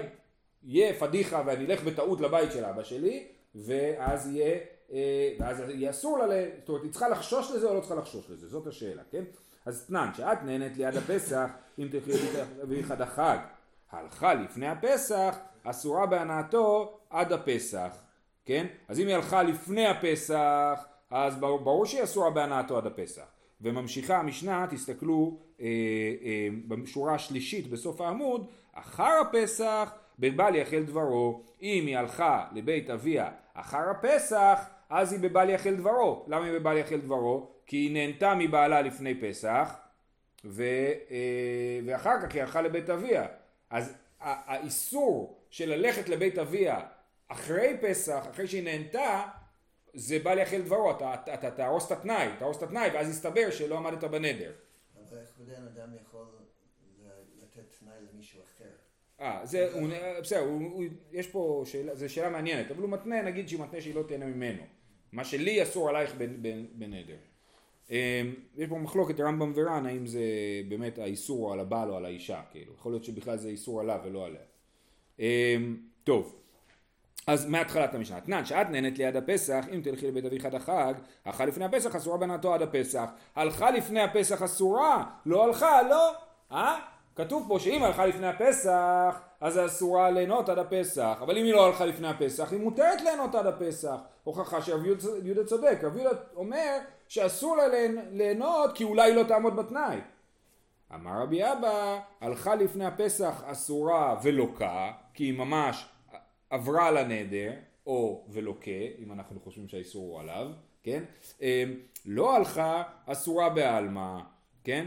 יהיה 0.63 0.95
פדיחה 0.95 1.43
ואני 1.47 1.65
אלך 1.65 1.85
בטעות 1.85 2.21
לבית 2.21 2.53
של 2.53 2.65
אבא 2.65 2.83
שלי, 2.83 3.27
ואז 3.55 4.27
יהיה, 4.27 4.59
אה, 4.93 5.35
ואז 5.39 5.61
יהיה 5.69 5.91
אסור 5.91 6.19
לה, 6.19 6.45
זאת 6.59 6.69
אומרת, 6.69 6.83
היא 6.83 6.91
צריכה 6.91 7.09
לחשוש 7.09 7.51
לזה 7.51 7.69
או 7.69 7.75
לא 7.75 7.81
צריכה 7.81 7.95
לחשוש 7.95 8.31
לזה, 8.31 8.49
זאת 8.49 8.67
השאלה, 8.67 9.03
כן? 9.11 9.25
אז 9.69 9.87
תנן, 9.87 10.11
שאת 10.17 10.43
נהנית 10.43 10.77
ליד 10.77 10.97
הפסח, 10.97 11.51
אם 11.79 11.89
תלכי 11.91 12.13
אביך 12.63 12.91
עד 12.91 13.03
החג. 13.03 13.39
הלכה 13.93 14.35
לפני 14.35 14.69
הפסח, 14.69 15.39
אסורה 15.65 16.07
בהנאתו 16.07 16.99
עד 17.11 17.33
הפסח, 17.33 17.97
כן? 18.45 18.67
אז 18.89 19.01
אם 19.01 19.07
היא 19.07 19.15
הלכה 19.15 19.43
לפני 19.43 19.87
הפסח, 19.87 20.87
אז 21.11 21.37
ברור 21.37 21.87
שהיא 21.87 22.05
אסורה 22.05 22.31
בהנאתו 22.31 22.79
עד 22.79 22.87
הפסח. 22.87 23.25
וממשיכה 23.61 24.17
המשנה, 24.17 24.67
תסתכלו 24.71 25.39
אה, 25.61 25.67
אה, 25.67 26.49
בשורה 26.69 27.15
השלישית 27.15 27.71
בסוף 27.71 28.01
העמוד, 28.01 28.47
אחר 28.73 29.21
הפסח 29.29 29.93
בבל 30.19 30.55
יחל 30.55 30.83
דברו. 30.83 31.43
אם 31.63 31.85
היא 31.87 31.99
הלכה 31.99 32.47
לבית 32.53 32.91
אביה 32.91 33.31
אחר 33.55 33.91
הפסח, 33.91 34.69
אז 34.89 35.13
היא 35.13 35.21
בבל 35.21 35.51
יחל 35.51 35.75
דברו. 35.75 36.25
למה 36.29 36.45
היא 36.45 36.59
בבל 36.59 36.77
יחל 36.77 37.01
דברו? 37.01 37.51
כי 37.67 37.77
היא 37.77 37.93
נהנתה 37.93 38.35
מבעלה 38.35 38.83
לפני 38.83 39.21
פסח, 39.21 39.75
ו, 40.45 40.63
אה, 41.11 41.81
ואחר 41.87 42.21
כך 42.23 42.35
היא 42.35 42.43
הלכה 42.43 42.63
לבית 42.63 42.91
אביה. 42.91 43.27
אז 43.71 43.95
האיסור 44.21 45.39
של 45.51 45.69
ללכת 45.69 46.09
לבית 46.09 46.39
אביה 46.39 46.81
אחרי 47.29 47.77
פסח, 47.81 48.27
אחרי 48.31 48.47
שהיא 48.47 48.65
נהנתה, 48.65 49.27
זה 49.95 50.19
בא 50.19 50.35
ליחל 50.35 50.63
דברו, 50.63 50.91
אתה, 50.91 51.15
אתה, 51.15 51.35
אתה 51.35 51.51
תהרוס 51.51 51.87
את 51.87 51.93
התנאי, 51.93 52.29
תהרוס 52.39 52.57
את 52.57 52.63
התנאי, 52.63 52.91
ואז 52.95 53.11
יסתבר 53.11 53.51
שלא 53.51 53.79
עמדת 53.79 54.05
בנדר. 54.05 54.53
אבל 55.09 55.19
איך 55.19 55.29
בן 55.39 55.67
אדם 55.67 55.95
יכול 56.03 56.27
לתת 57.43 57.77
תנאי 57.81 57.95
למישהו 58.13 58.41
אחר? 58.43 58.71
אה, 59.21 59.41
זה, 59.45 59.73
הוא, 59.73 59.89
בסדר, 60.23 60.41
הוא, 60.41 60.61
הוא, 60.61 60.85
יש 61.13 61.27
פה 61.27 61.63
שאלה, 61.67 61.95
זו 61.95 62.09
שאלה 62.09 62.29
מעניינת, 62.29 62.71
אבל 62.71 62.83
הוא 62.83 62.91
מתנה, 62.91 63.23
נגיד 63.23 63.49
שהוא 63.49 63.63
מתנה 63.63 63.81
שהיא 63.81 63.95
לא 63.95 64.03
תהנה 64.09 64.27
ממנו. 64.27 64.63
מה 65.13 65.25
שלי 65.25 65.63
אסור 65.63 65.89
עלייך 65.89 66.15
בנדר. 66.75 67.17
אמ, 67.91 67.97
יש 68.57 68.69
פה 68.69 68.79
מחלוקת 68.79 69.21
רמב"ם 69.21 69.53
ור"ן 69.55 69.87
האם 69.87 70.07
זה 70.07 70.23
באמת 70.69 70.99
האיסור 70.99 71.53
על 71.53 71.61
הבעל 71.61 71.91
או 71.91 71.97
על 71.97 72.05
האישה 72.05 72.41
כאילו 72.51 72.73
יכול 72.75 72.93
להיות 72.93 73.05
שבכלל 73.05 73.37
זה 73.37 73.49
איסור 73.49 73.81
עליו 73.81 74.01
ולא 74.05 74.27
עליה 74.27 74.41
אמ, 75.19 75.77
טוב 76.05 76.35
אז 77.27 77.47
מהתחלת 77.47 77.95
המשנה, 77.95 78.21
תנן 78.21 78.45
שאת 78.45 78.71
נהנית 78.71 78.99
ליד 78.99 79.17
הפסח, 79.17 79.65
אם 79.75 79.81
תלכי 79.83 80.07
לבית 80.07 80.25
אביך 80.25 80.45
עד 80.45 80.55
החג, 80.55 80.95
הלכה 81.25 81.45
לפני 81.45 81.65
הפסח 81.65 81.97
אסורה 81.97 82.19
בנתו 82.19 82.55
עד 82.55 82.63
הפסח. 82.63 83.05
הלכה 83.37 83.71
לפני 83.71 84.01
הפסח 84.01 84.43
אסורה, 84.43 85.05
לא 85.27 85.45
הלכה, 85.45 85.83
לא. 85.83 86.13
אה? 86.53 86.79
כתוב 87.19 87.45
פה 87.49 87.59
שאם 87.59 87.83
הלכה 87.83 88.07
לפני 88.07 88.27
הפסח, 88.27 89.21
אז 89.41 89.59
אסורה 89.59 90.11
ליהנות 90.11 90.49
עד 90.49 90.59
הפסח. 90.59 91.19
אבל 91.23 91.39
אם 91.39 91.45
היא 91.45 91.53
לא 91.53 91.67
הלכה 91.67 91.87
לפני 91.87 92.09
הפסח, 92.09 92.53
היא 92.53 92.61
מותרת 92.61 93.01
ליהנות 93.01 93.35
עד 93.35 93.47
הפסח. 93.47 93.97
הוכחה 94.25 94.63
שרב 94.63 94.85
יהודה 95.25 95.45
צודק. 95.45 95.79
רב 95.83 95.97
יהודה 95.97 96.19
אומר 96.37 96.79
שאסור 97.09 97.57
לה 97.57 97.65
ליהנות 98.11 98.75
כי 98.75 98.85
אולי 98.85 99.11
היא 99.11 99.17
לא 99.17 99.23
תעמוד 99.23 99.57
בתנאי. 99.57 99.99
אמר 100.95 101.23
רבי 101.23 101.53
אבא, 101.53 102.01
הלכה 102.21 102.55
לפני 102.55 102.87
הפסח 102.87 103.43
אסורה 103.47 104.21
ולוקה, 104.23 104.93
כי 105.15 105.25
היא 105.25 105.39
ממש 105.39 105.87
עברה 106.51 106.91
לנדר, 106.91 107.53
או 107.87 108.27
ולוקה, 108.29 108.71
אם 108.99 109.13
אנחנו 109.13 109.41
חושבים 109.41 109.69
שהאיסור 109.69 110.03
הוא 110.03 110.21
עליו, 110.21 110.49
כן? 110.83 111.05
אמ, 111.43 111.75
לא 112.07 112.37
הלכה 112.37 112.83
אסורה 113.07 113.49
בעלמא, 113.49 114.19
כן? 114.65 114.87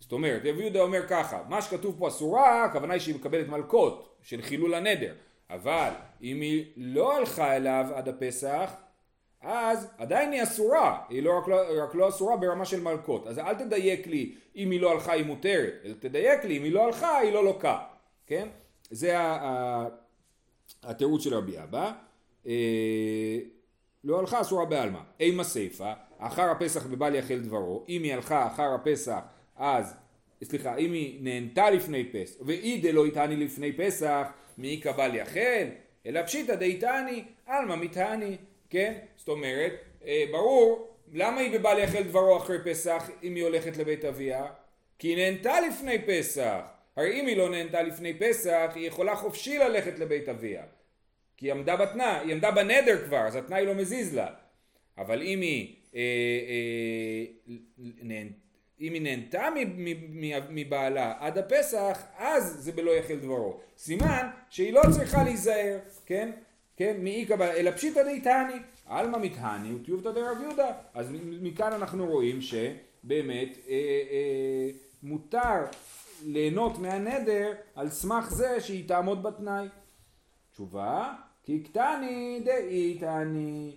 זאת 0.00 0.12
אומרת, 0.12 0.40
רבי 0.44 0.62
יהודה 0.62 0.80
אומר 0.80 1.06
ככה, 1.08 1.42
מה 1.48 1.62
שכתוב 1.62 1.96
פה 1.98 2.08
אסורה, 2.08 2.64
הכוונה 2.64 2.92
היא 2.92 3.00
שהיא 3.00 3.14
מקבלת 3.14 3.48
מלקות 3.48 4.16
של 4.22 4.42
חילול 4.42 4.74
הנדר, 4.74 5.14
אבל 5.50 5.90
אם 6.22 6.40
היא 6.40 6.72
לא 6.76 7.16
הלכה 7.16 7.56
אליו 7.56 7.86
עד 7.94 8.08
הפסח, 8.08 8.70
אז 9.40 9.88
עדיין 9.98 10.32
היא 10.32 10.42
אסורה, 10.42 11.02
היא 11.08 11.22
לא 11.22 11.38
רק, 11.38 11.48
לא 11.48 11.84
רק 11.84 11.94
לא 11.94 12.08
אסורה 12.08 12.36
ברמה 12.36 12.64
של 12.64 12.80
מלקות, 12.80 13.26
אז 13.26 13.38
אל 13.38 13.54
תדייק 13.54 14.06
לי 14.06 14.34
אם 14.56 14.70
היא 14.70 14.80
לא 14.80 14.92
הלכה 14.92 15.12
היא 15.12 15.24
מותרת, 15.24 15.72
אלא 15.84 15.94
תדייק 16.00 16.44
לי 16.44 16.58
אם 16.58 16.64
היא 16.64 16.72
לא 16.72 16.84
הלכה 16.86 17.18
היא 17.18 17.32
לא 17.32 17.44
לוקה, 17.44 17.78
כן? 18.26 18.48
זה 18.90 19.16
התירוץ 20.82 21.22
של 21.22 21.34
רבי 21.34 21.62
אבא, 21.62 21.92
אה, 22.46 23.38
לא 24.04 24.18
הלכה 24.18 24.40
אסורה 24.40 24.64
בעלמא, 24.64 25.00
אימה 25.20 25.44
סיפה, 25.44 25.92
אחר 26.18 26.50
הפסח 26.50 26.86
בבל 26.86 27.14
יחל 27.14 27.38
דברו, 27.38 27.84
אם 27.88 28.02
היא 28.02 28.14
הלכה 28.14 28.46
אחר 28.46 28.74
הפסח 28.74 29.20
אז, 29.60 29.94
סליחה, 30.44 30.76
אם 30.76 30.92
היא 30.92 31.18
נהנתה 31.20 31.70
לפני 31.70 32.04
פסח, 32.12 32.36
ואי 32.46 32.80
דלא 32.82 33.06
יתעני 33.06 33.36
לפני 33.36 33.72
פסח, 33.72 34.26
מי 34.58 34.80
קבל 34.80 35.14
יחל, 35.14 35.68
אלא 36.06 36.22
פשיטא 36.22 36.54
דאיתני, 36.54 37.24
עלמא 37.46 37.76
מתעני, 37.76 38.36
כן? 38.70 38.98
זאת 39.16 39.28
אומרת, 39.28 39.72
אה, 40.06 40.24
ברור, 40.32 40.96
למה 41.12 41.40
היא 41.40 41.58
בבל 41.58 41.78
יחל 41.78 42.02
דברו 42.02 42.36
אחרי 42.36 42.58
פסח 42.64 43.10
אם 43.22 43.34
היא 43.34 43.44
הולכת 43.44 43.76
לבית 43.76 44.04
אביה? 44.04 44.46
כי 44.98 45.08
היא 45.08 45.16
נהנתה 45.16 45.60
לפני 45.60 45.98
פסח. 46.06 46.60
הרי 46.96 47.20
אם 47.20 47.26
היא 47.26 47.36
לא 47.36 47.50
נהנתה 47.50 47.82
לפני 47.82 48.14
פסח, 48.14 48.72
היא 48.74 48.88
יכולה 48.88 49.16
חופשי 49.16 49.58
ללכת 49.58 49.98
לבית 49.98 50.28
אביה. 50.28 50.62
כי 51.36 51.46
היא 51.46 51.52
עמדה 51.52 51.76
בתנאי, 51.76 52.18
היא 52.24 52.32
עמדה 52.32 52.50
בנדר 52.50 53.04
כבר, 53.04 53.26
אז 53.26 53.36
התנאי 53.36 53.66
לא 53.66 53.74
מזיז 53.74 54.14
לה. 54.14 54.26
אבל 54.98 55.22
אם 55.22 55.40
היא 55.40 55.76
אה, 55.94 56.00
אה, 56.48 57.54
נהנתה 57.78 58.49
אם 58.80 58.92
היא 58.92 59.02
נהנתה 59.02 59.48
מבעלה 60.50 61.14
עד 61.18 61.38
הפסח, 61.38 62.02
אז 62.18 62.56
זה 62.58 62.72
בלא 62.72 62.90
יחל 62.90 63.16
דברו. 63.16 63.60
סימן 63.78 64.28
שהיא 64.50 64.72
לא 64.72 64.82
צריכה 64.90 65.24
להיזהר, 65.24 65.78
כן? 66.06 66.30
כן? 66.76 66.96
מאי 67.02 67.26
קבלה, 67.26 67.52
אלא 67.52 67.70
פשיטא 67.70 68.02
דאיתני, 68.02 68.58
עלמא 68.86 69.18
מתהני 69.18 69.74
וטיובתא 69.74 70.10
דרב 70.10 70.40
יהודה. 70.42 70.72
אז 70.94 71.06
מכאן 71.42 71.72
אנחנו 71.72 72.06
רואים 72.06 72.40
שבאמת 72.40 73.58
אה, 73.68 73.74
אה, 74.10 74.70
מותר 75.02 75.64
ליהנות 76.26 76.78
מהנדר 76.78 77.52
על 77.74 77.90
סמך 77.90 78.30
זה 78.30 78.60
שהיא 78.60 78.88
תעמוד 78.88 79.22
בתנאי. 79.22 79.66
תשובה, 80.52 81.12
כי 81.42 81.62
קטני 81.62 82.40
דאיתני, 82.44 83.76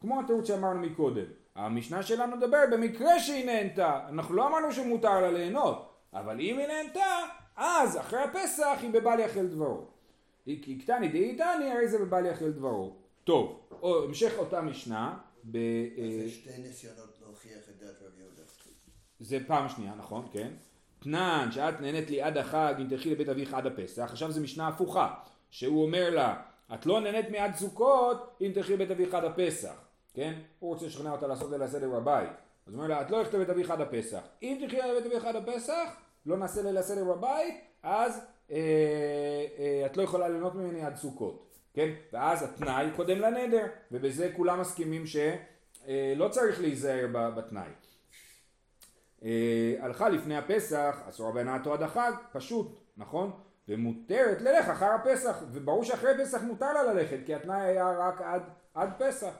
כמו 0.00 0.20
התירוץ 0.20 0.46
שאמרנו 0.46 0.80
מקודם. 0.80 1.41
המשנה 1.56 2.02
שלנו 2.02 2.36
מדבר 2.36 2.58
במקרה 2.72 3.20
שהיא 3.20 3.46
נהנתה, 3.46 4.00
אנחנו 4.08 4.34
לא 4.34 4.48
אמרנו 4.48 4.72
שמותר 4.72 5.20
לה 5.20 5.30
ליהנות, 5.30 5.92
אבל 6.14 6.40
אם 6.40 6.58
היא 6.58 6.66
נהנתה, 6.66 7.16
אז 7.56 7.98
אחרי 7.98 8.20
הפסח 8.22 8.78
היא 8.82 8.90
בבל 8.90 9.20
יחל 9.20 9.46
דברו. 9.46 9.86
כי 10.44 10.78
קטני 10.78 11.08
דאיתני 11.08 11.70
הרי 11.70 11.88
זה 11.88 11.98
בבל 11.98 12.26
יחל 12.26 12.50
דברו. 12.50 12.96
טוב, 13.24 13.60
או, 13.82 14.04
המשך 14.04 14.32
אותה 14.38 14.60
משנה. 14.60 15.18
ב, 15.44 15.56
אה, 15.56 16.10
זה 16.22 16.30
שתי 16.30 16.50
ניסיונות 16.58 17.18
להוכיח 17.22 17.68
את 17.68 17.78
דעת 17.80 18.02
רב 18.02 18.18
יהודה. 18.18 18.42
זה 19.20 19.38
פעם 19.46 19.68
שנייה, 19.68 19.94
נכון, 19.94 20.28
כן. 20.32 20.48
תנן 20.98 21.48
שאת 21.52 21.80
נהנית 21.80 22.10
לי 22.10 22.22
עד 22.22 22.36
החג 22.36 22.74
אם 22.80 22.88
תלכי 22.88 23.10
לבית 23.10 23.28
אביך 23.28 23.54
עד 23.54 23.66
הפסח, 23.66 24.02
עכשיו 24.02 24.32
זו 24.32 24.40
משנה 24.40 24.68
הפוכה, 24.68 25.14
שהוא 25.50 25.82
אומר 25.82 26.10
לה, 26.10 26.42
את 26.74 26.86
לא 26.86 27.00
נהנית 27.00 27.30
מעד 27.30 27.54
סוכות 27.54 28.36
אם 28.40 28.50
תלכי 28.54 28.72
לבית 28.72 28.90
אביך 28.90 29.14
עד 29.14 29.24
הפסח. 29.24 29.74
כן? 30.14 30.32
הוא 30.58 30.74
רוצה 30.74 30.86
לשכנע 30.86 31.12
אותה 31.12 31.26
לעשות 31.26 31.50
ליל 31.50 31.62
הסדר 31.62 31.88
בבית. 31.88 32.30
אז 32.66 32.74
הוא 32.74 32.82
אומר 32.82 32.94
לה, 32.94 33.02
את 33.02 33.10
לא 33.10 33.16
הולכת 33.16 33.34
לבית 33.34 33.50
אביך 33.50 33.70
עד 33.70 33.80
הפסח. 33.80 34.22
אם 34.42 34.56
תלכי 34.60 34.76
לבית 34.76 35.06
אביך 35.06 35.24
עד 35.24 35.36
הפסח, 35.36 35.96
לא 36.26 36.36
נעשה 36.36 36.62
ליל 36.62 36.76
הסדר 36.76 37.04
בבית, 37.04 37.54
אז 37.82 38.20
אה, 38.50 38.56
אה, 39.58 39.86
את 39.86 39.96
לא 39.96 40.02
יכולה 40.02 40.28
ליהנות 40.28 40.54
ממני 40.54 40.84
עד 40.84 40.96
סוכות. 40.96 41.48
כן? 41.74 41.90
ואז 42.12 42.42
התנאי 42.42 42.90
קודם 42.96 43.18
לנדר, 43.18 43.66
ובזה 43.92 44.32
כולם 44.36 44.60
מסכימים 44.60 45.06
שלא 45.06 46.24
אה, 46.24 46.28
צריך 46.30 46.60
להיזהר 46.60 47.06
בתנאי. 47.12 47.70
אה, 49.24 49.74
הלכה 49.80 50.08
לפני 50.08 50.36
הפסח, 50.36 50.96
אסורה 51.08 51.32
בהנאתו 51.32 51.74
עד 51.74 51.82
החג, 51.82 52.12
פשוט, 52.32 52.80
נכון? 52.96 53.30
ומותרת 53.68 54.42
ללך 54.42 54.68
אחר 54.68 54.90
הפסח, 54.90 55.42
וברור 55.52 55.84
שאחרי 55.84 56.10
פסח 56.20 56.42
מותר 56.42 56.72
לה 56.72 56.82
ללכת, 56.82 57.18
כי 57.26 57.34
התנאי 57.34 57.60
היה 57.60 57.90
רק 57.98 58.20
עד, 58.20 58.42
עד 58.74 58.90
פסח. 58.98 59.32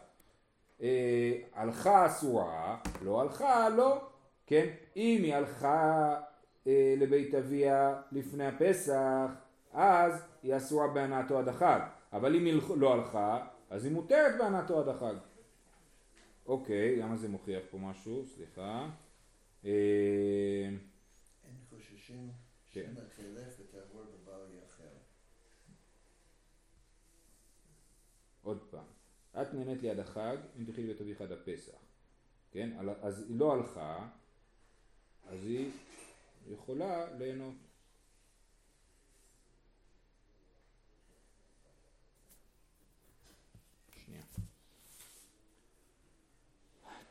אה, 0.83 1.39
הלכה 1.53 2.07
אסורה, 2.07 2.79
לא 3.03 3.21
הלכה, 3.21 3.69
לא, 3.69 4.09
כן? 4.47 4.75
אם 4.97 5.21
היא 5.23 5.35
הלכה 5.35 6.21
אה, 6.67 6.95
לבית 6.99 7.35
אביה 7.35 8.03
לפני 8.13 8.47
הפסח, 8.47 9.31
אז 9.73 10.23
היא 10.43 10.57
אסורה 10.57 10.89
בהנאתו 10.89 11.39
עד 11.39 11.49
החג. 11.49 11.81
אבל 12.13 12.37
אם 12.37 12.45
היא 12.45 12.61
לא 12.77 12.93
הלכה, 12.93 13.47
אז 13.71 13.85
היא 13.85 13.93
מותרת 13.93 14.39
בהנאתו 14.39 14.81
עד 14.81 14.89
החג. 14.89 15.15
אוקיי, 16.47 16.97
למה 16.97 17.17
זה 17.17 17.29
מוכיח 17.29 17.63
פה 17.71 17.79
משהו? 17.79 18.25
סליחה. 18.27 18.89
אה, 19.65 20.69
אין 21.45 21.57
חוששים 21.71 22.31
שמא 22.69 23.01
תלך 23.17 23.61
ותעבור 23.61 24.03
בבעל 24.03 24.47
יחר. 24.65 24.85
עוד 28.43 28.59
פעם. 28.71 28.92
את 29.41 29.55
נהנית 29.55 29.83
ליד 29.83 29.99
החג, 29.99 30.37
אם 30.59 30.65
לבית 30.83 31.01
אביך 31.01 31.21
עד 31.21 31.33
הפסח. 31.33 31.79
כן? 32.51 32.71
אז 33.03 33.25
היא 33.29 33.39
לא 33.39 33.53
הלכה, 33.53 34.09
אז 35.29 35.47
היא 35.47 35.71
יכולה 36.49 37.15
ליהנות. 37.19 37.55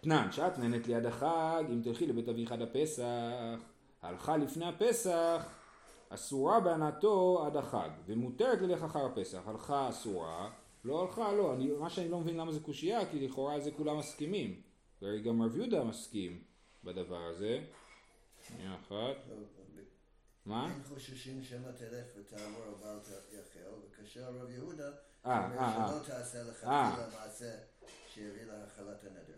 תנן, 0.01 0.31
שאת 0.31 0.57
נהנית 0.57 0.87
ליד 0.87 1.05
החג, 1.05 1.63
אם 1.69 1.81
תלכי 1.83 2.07
לבית 2.07 2.29
אביך 2.29 2.51
עד 2.51 2.61
הפסח, 2.61 3.59
הלכה 4.01 4.37
לפני 4.37 4.65
הפסח, 4.65 5.45
אסורה 6.09 6.59
בהנאתו 6.59 7.43
עד 7.45 7.57
החג, 7.57 7.89
ומותרת 8.05 8.61
ללך 8.61 8.83
אחר 8.83 9.05
הפסח, 9.05 9.41
הלכה 9.45 9.89
אסורה, 9.89 10.49
לא 10.83 11.01
הלכה, 11.01 11.33
לא, 11.33 11.53
אני, 11.53 11.67
מה 11.71 11.89
שאני 11.89 12.09
לא 12.09 12.19
מבין 12.19 12.37
למה 12.37 12.51
זה 12.51 12.59
קושייה, 12.59 13.11
כי 13.11 13.27
לכאורה 13.27 13.53
על 13.53 13.61
זה 13.61 13.71
כולם 13.71 13.97
מסכימים. 13.97 14.61
והרי 15.01 15.21
גם 15.21 15.41
רב 15.41 15.55
יהודה 15.55 15.83
מסכים 15.83 16.43
בדבר 16.83 17.21
הזה. 17.23 17.63
שנייה 18.47 18.75
אחת. 18.75 19.15
מה? 20.45 20.65
הם 20.65 20.83
חוששים 20.83 21.43
שמא 21.43 21.71
תלך 21.71 22.05
ותעבור 22.17 22.63
על 22.83 22.99
יחל, 23.31 23.69
וכאשר 23.85 24.23
רב 24.23 24.49
יהודה 24.49 24.91
אה, 25.25 25.45
אומר 25.45 25.57
אה, 25.59 25.87
שלא 25.87 26.15
תעשה 26.15 26.43
לך 26.43 26.63
מעשה 26.63 27.55
שיביא 28.13 28.43
להחלת 28.43 29.03
הנדר. 29.03 29.37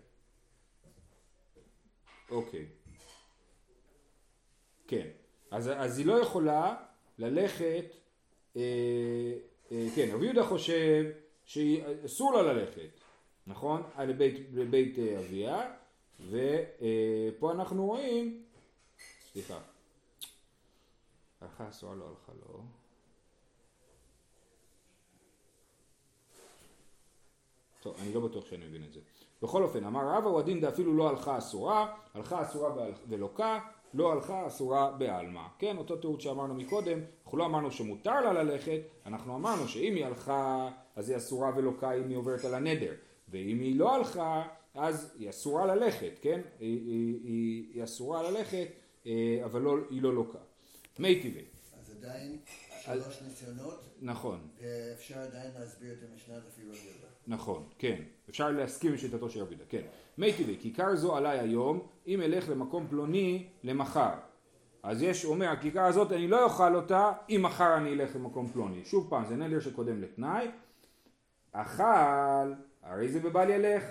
אוקיי. 2.30 2.66
כן. 4.88 5.08
אז, 5.52 5.70
אז 5.76 5.98
היא 5.98 6.06
לא 6.06 6.22
יכולה 6.22 6.76
ללכת, 7.18 7.86
אה, 8.56 8.62
אה, 9.72 9.88
כן, 9.96 10.10
רב 10.14 10.24
יהודה 10.24 10.46
חושב 10.46 11.06
שאסור 11.46 12.34
לה 12.34 12.42
ללכת, 12.54 12.90
נכון? 13.48 13.84
לבית, 14.00 14.48
לבית 14.54 15.00
אה, 15.00 15.20
אביה, 15.20 15.72
ופה 16.30 17.52
אנחנו 17.52 17.86
רואים, 17.86 18.44
סליחה, 19.32 19.60
הלכה 21.42 21.70
אסורה 21.70 21.96
לא 21.96 22.08
הלכה 22.10 22.32
לא. 22.42 22.60
טוב, 27.82 27.96
אני 28.02 28.14
לא 28.14 28.20
בטוח 28.28 28.46
שאני 28.46 28.66
מבין 28.66 28.84
את 28.84 28.94
זה. 28.94 29.00
בכל 29.42 29.64
אופן, 29.64 29.86
אמר 29.86 30.08
רבא 30.08 30.30
הוא 30.30 30.40
הדין 30.40 30.62
דאפילו 30.62 30.98
לא 30.98 31.10
הלכה 31.10 31.38
אסורה, 31.38 31.96
הלכה 32.14 32.42
אסורה 32.42 32.88
ולוקה, 33.08 33.60
לא 33.94 34.12
הלכה 34.12 34.48
אסורה 34.48 34.92
בעלמא. 34.92 35.44
כן, 35.60 35.78
אותו 35.78 35.96
תירוץ 35.96 36.22
שאמרנו 36.22 36.54
מקודם, 36.54 37.00
אנחנו 37.24 37.38
לא 37.38 37.46
אמרנו 37.46 37.72
שמותר 37.72 38.22
לה 38.22 38.34
ללכת, 38.44 38.80
אנחנו 39.06 39.36
אמרנו 39.36 39.68
שאם 39.68 39.96
היא 39.96 40.06
הלכה 40.06 40.70
אז 40.96 41.10
היא 41.10 41.18
אסורה 41.18 41.52
ולוקה 41.56 41.94
אם 41.94 42.10
היא 42.10 42.18
עוברת 42.18 42.46
על 42.46 42.54
הנדר, 42.54 42.94
ואם 43.30 43.60
היא 43.60 43.80
לא 43.80 43.96
הלכה 43.96 44.48
אז 44.76 45.14
היא 45.20 45.30
אסורה 45.30 45.66
ללכת, 45.76 46.12
כן? 46.22 46.42
היא, 46.60 46.80
היא, 46.86 47.20
היא, 47.24 47.66
היא 47.74 47.84
אסורה 47.84 48.32
ללכת, 48.32 48.68
אה, 49.06 49.42
אבל 49.46 49.62
לא, 49.62 49.76
היא 49.90 50.02
לא 50.02 50.14
לוקה. 50.14 50.40
מי 51.00 51.22
טבעי. 51.22 51.46
אז 51.80 51.96
עדיין 51.98 52.38
שלוש 52.86 53.22
ניסיונות, 53.22 53.80
נכון, 54.02 54.48
ואפשר 54.62 55.20
עדיין 55.20 55.52
להסביר 55.60 55.94
את 55.94 56.10
המשנה 56.12 56.36
רבי 56.38 56.62
יהודה. 56.64 57.13
נכון, 57.28 57.64
כן. 57.80 58.02
אפשר 58.30 58.52
להסכים 58.52 58.92
עם 58.92 58.98
שיטתו 58.98 59.30
של 59.30 59.42
רבי 59.42 59.50
יהודה, 59.50 59.66
כן. 59.70 59.82
מי 60.18 60.34
טבעי, 60.34 60.58
כיכר 60.60 60.96
זו 60.96 61.16
עליי 61.16 61.40
היום, 61.40 61.80
אם 62.08 62.22
אלך 62.22 62.50
למקום 62.50 62.88
פלוני 62.88 63.48
למחר. 63.64 64.14
אז 64.84 65.04
יש, 65.04 65.26
אומר, 65.26 65.50
הכיכר 65.50 65.84
הזאת 65.84 66.12
אני 66.12 66.28
לא 66.28 66.44
אוכל 66.44 66.76
אותה, 66.76 67.12
אם 67.30 67.42
מחר 67.44 67.78
אני 67.78 67.94
אלך 67.94 68.16
למקום 68.16 68.48
פלוני. 68.48 68.86
שוב 68.86 69.10
פעם, 69.10 69.26
זה 69.26 69.36
נדר 69.36 69.60
שקודם 69.60 70.02
לתנאי. 70.02 70.48
אכל, 71.52 72.54
הרי 72.84 73.10
זה 73.10 73.20
בבל 73.20 73.50
ילך, 73.50 73.84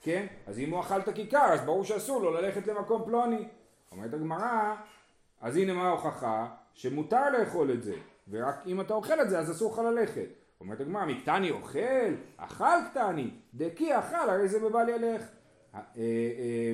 כן? 0.00 0.26
אז 0.46 0.58
אם 0.58 0.70
הוא 0.70 0.80
אכל 0.80 1.00
את 1.00 1.08
הכיכר, 1.08 1.44
אז 1.52 1.60
ברור 1.60 1.84
שאסור 1.84 2.22
לו 2.22 2.30
ללכת 2.30 2.66
למקום 2.66 3.04
פלוני. 3.04 3.44
אומרת 3.92 4.14
הגמרא, 4.14 4.74
אז 5.40 5.56
הנה 5.56 5.72
מה 5.72 5.88
ההוכחה? 5.88 6.48
שמותר 6.74 7.30
לאכול 7.30 7.72
את 7.72 7.82
זה, 7.82 7.94
ורק 8.30 8.54
אם 8.66 8.80
אתה 8.80 8.94
אוכל 8.94 9.20
את 9.20 9.30
זה 9.30 9.38
אז 9.38 9.50
אסור 9.50 9.72
לך 9.72 9.78
ללכת. 9.78 10.39
אומרת 10.60 10.80
הגמרא, 10.80 11.06
מקטני 11.06 11.50
אוכל? 11.50 12.14
אכל 12.36 12.64
קטני, 12.90 13.30
דקי 13.54 13.98
אכל, 13.98 14.30
הרי 14.30 14.48
זה 14.48 14.58
בבל 14.60 14.88
ילך. 14.88 15.22
אה, 15.74 15.80
אה, 15.96 16.72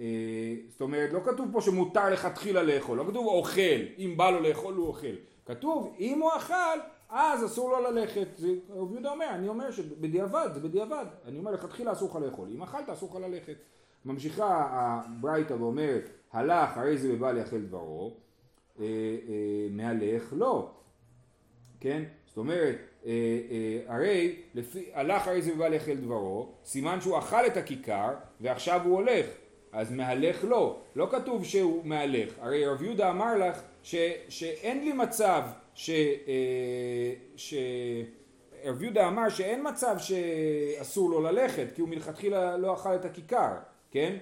אה, 0.00 0.54
זאת 0.68 0.80
אומרת, 0.80 1.12
לא 1.12 1.20
כתוב 1.24 1.48
פה 1.52 1.60
שמותר 1.60 2.10
לכתחילה 2.10 2.62
לאכול, 2.62 2.98
לא 2.98 3.04
כתוב 3.04 3.26
אוכל, 3.26 3.60
אם 3.98 4.14
בא 4.16 4.30
לו 4.30 4.40
לאכול 4.40 4.74
הוא 4.74 4.86
אוכל. 4.86 5.14
כתוב, 5.46 5.94
אם 5.98 6.20
הוא 6.22 6.30
אכל, 6.36 6.78
אז 7.08 7.44
אסור 7.44 7.70
לו 7.70 7.90
ללכת. 7.90 8.28
רב 8.70 8.92
יהודה 8.92 9.10
אומר, 9.10 9.30
אני 9.30 9.48
אומר 9.48 9.70
שבדיעבד, 9.70 10.48
זה 10.54 10.60
בדיעבד. 10.60 11.06
אני 11.24 11.38
אומר, 11.38 11.50
לכתחילה 11.50 11.92
אסור 11.92 12.10
לך 12.10 12.16
לאכול. 12.16 12.48
אם 12.54 12.62
אכלת, 12.62 12.88
אסור 12.88 13.10
לך 13.10 13.24
ללכת. 13.24 13.56
ממשיכה 14.04 14.68
הברייתא 14.70 15.52
ואומרת, 15.52 16.10
הלך, 16.32 16.78
הרי 16.78 16.98
זה 16.98 17.12
בבל 17.12 17.36
יאכל 17.36 17.60
דברו. 17.60 18.16
מהלך, 19.70 20.32
לא. 20.36 20.70
כן? 21.80 22.02
זאת 22.34 22.38
אומרת, 22.38 22.76
אה, 23.06 23.10
אה, 23.50 23.94
הרי 23.94 24.36
לפי, 24.54 24.84
הלך 24.92 25.28
הרי 25.28 25.42
זה 25.42 25.54
בבל 25.54 25.72
יאכל 25.72 25.94
דברו, 25.94 26.48
סימן 26.64 27.00
שהוא 27.00 27.18
אכל 27.18 27.46
את 27.46 27.56
הכיכר 27.56 28.10
ועכשיו 28.40 28.80
הוא 28.84 28.94
הולך. 28.94 29.26
אז 29.72 29.92
מהלך 29.92 30.44
לא, 30.44 30.80
לא 30.96 31.08
כתוב 31.10 31.44
שהוא 31.44 31.84
מהלך, 31.84 32.34
הרי 32.40 32.66
רב 32.66 32.82
יהודה 32.82 33.10
אמר 33.10 33.38
לך 33.38 33.62
ש, 33.82 33.94
שאין 34.28 34.84
לי 34.84 34.92
מצב 34.92 35.42
ש... 35.74 35.90
אה, 35.90 37.12
ש... 37.36 37.54
רב 38.64 38.82
יהודה 38.82 39.08
אמר 39.08 39.28
שאין 39.28 39.68
מצב 39.68 39.96
שאסור 39.98 41.10
לו 41.10 41.20
ללכת 41.20 41.66
כי 41.74 41.80
הוא 41.80 41.88
מלכתחילה 41.88 42.56
לא 42.56 42.74
אכל 42.74 42.94
את 42.94 43.04
הכיכר, 43.04 43.52
כן? 43.90 44.16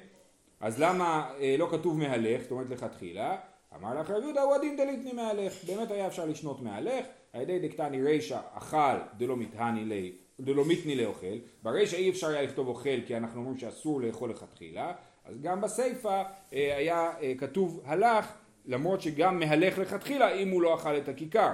אז 0.61 0.81
למה 0.81 1.31
אה, 1.41 1.55
לא 1.59 1.69
כתוב 1.71 1.99
מהלך, 1.99 2.43
זאת 2.43 2.51
אומרת 2.51 2.71
לכתחילה? 2.71 3.37
אמר 3.77 4.01
לך 4.01 4.11
רב 4.11 4.23
יהודה 4.23 4.43
הוא 4.43 4.55
הדין 4.55 4.77
דליתני 4.77 5.13
מהלך, 5.13 5.65
באמת 5.65 5.91
היה 5.91 6.07
אפשר 6.07 6.25
לשנות 6.25 6.63
מהלך, 6.63 7.05
על 7.33 7.41
ידי 7.41 7.69
דקתני 7.69 8.03
רישא 8.03 8.41
אכל 8.53 8.99
דלא 9.17 9.37
מתהני 9.37 9.85
לי, 9.85 10.13
דלא 10.41 10.65
מתני 10.65 10.95
לאוכל, 10.97 11.39
ברישא 11.63 11.97
אי 11.97 12.11
אפשר 12.11 12.27
היה 12.27 12.43
לכתוב 12.43 12.69
אוכל 12.69 13.01
כי 13.07 13.17
אנחנו 13.17 13.41
אומרים 13.41 13.59
שאסור 13.59 14.01
לאכול 14.01 14.31
לכתחילה, 14.31 14.93
אז 15.25 15.41
גם 15.41 15.61
בסיפא 15.61 16.23
אה, 16.53 16.77
היה 16.77 17.11
אה, 17.21 17.33
כתוב 17.39 17.83
הלך, 17.85 18.33
למרות 18.67 19.01
שגם 19.01 19.39
מהלך 19.39 19.79
לכתחילה 19.79 20.35
אם 20.35 20.51
הוא 20.51 20.63
לא 20.63 20.75
אכל 20.75 20.97
את 20.97 21.09
הכיכר. 21.09 21.53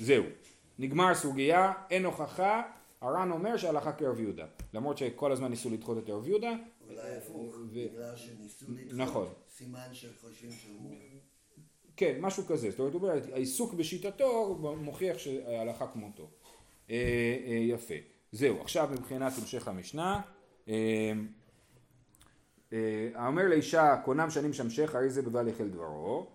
זהו. 0.00 0.24
נגמר 0.78 1.14
סוגיה, 1.14 1.72
אין 1.90 2.04
הוכחה, 2.04 2.62
הר"ן 3.00 3.30
אומר 3.30 3.56
שהלכה 3.56 3.92
כרב 3.92 4.20
יהודה. 4.20 4.46
למרות 4.74 4.98
שכל 4.98 5.32
הזמן 5.32 5.50
ניסו 5.50 5.70
לדחות 5.70 5.98
את 5.98 6.10
רב 6.10 6.28
יהודה. 6.28 6.52
אולי 6.88 7.16
הפוך, 7.16 7.56
בגלל 7.72 8.16
שניסו 8.16 8.66
לדחות, 8.68 8.98
נכון. 8.98 9.28
סימן 9.50 9.88
שחושבים 9.92 10.50
שהוא... 10.50 10.94
כן, 11.98 12.16
משהו 12.20 12.46
כזה. 12.46 12.70
זאת 12.70 12.78
אומרת, 12.78 12.94
הוא 12.94 13.02
אומר, 13.02 13.20
העיסוק 13.32 13.74
בשיטתו 13.74 14.58
מוכיח 14.80 15.18
שההלכה 15.18 15.86
כמותו. 15.86 16.30
אה, 16.90 16.96
אה, 17.46 17.52
יפה. 17.52 17.94
זהו, 18.32 18.60
עכשיו 18.60 18.88
מבחינת 18.92 19.32
המשך 19.38 19.68
המשנה. 19.68 20.20
אה, 20.68 21.12
האומר 23.14 23.48
לאישה, 23.48 23.96
קונם 24.04 24.30
שנים 24.30 24.52
שמשך, 24.52 24.94
הרי 24.94 25.10
זה 25.10 25.22
בבל 25.22 25.48
יחל 25.48 25.68
דברו. 25.68 26.26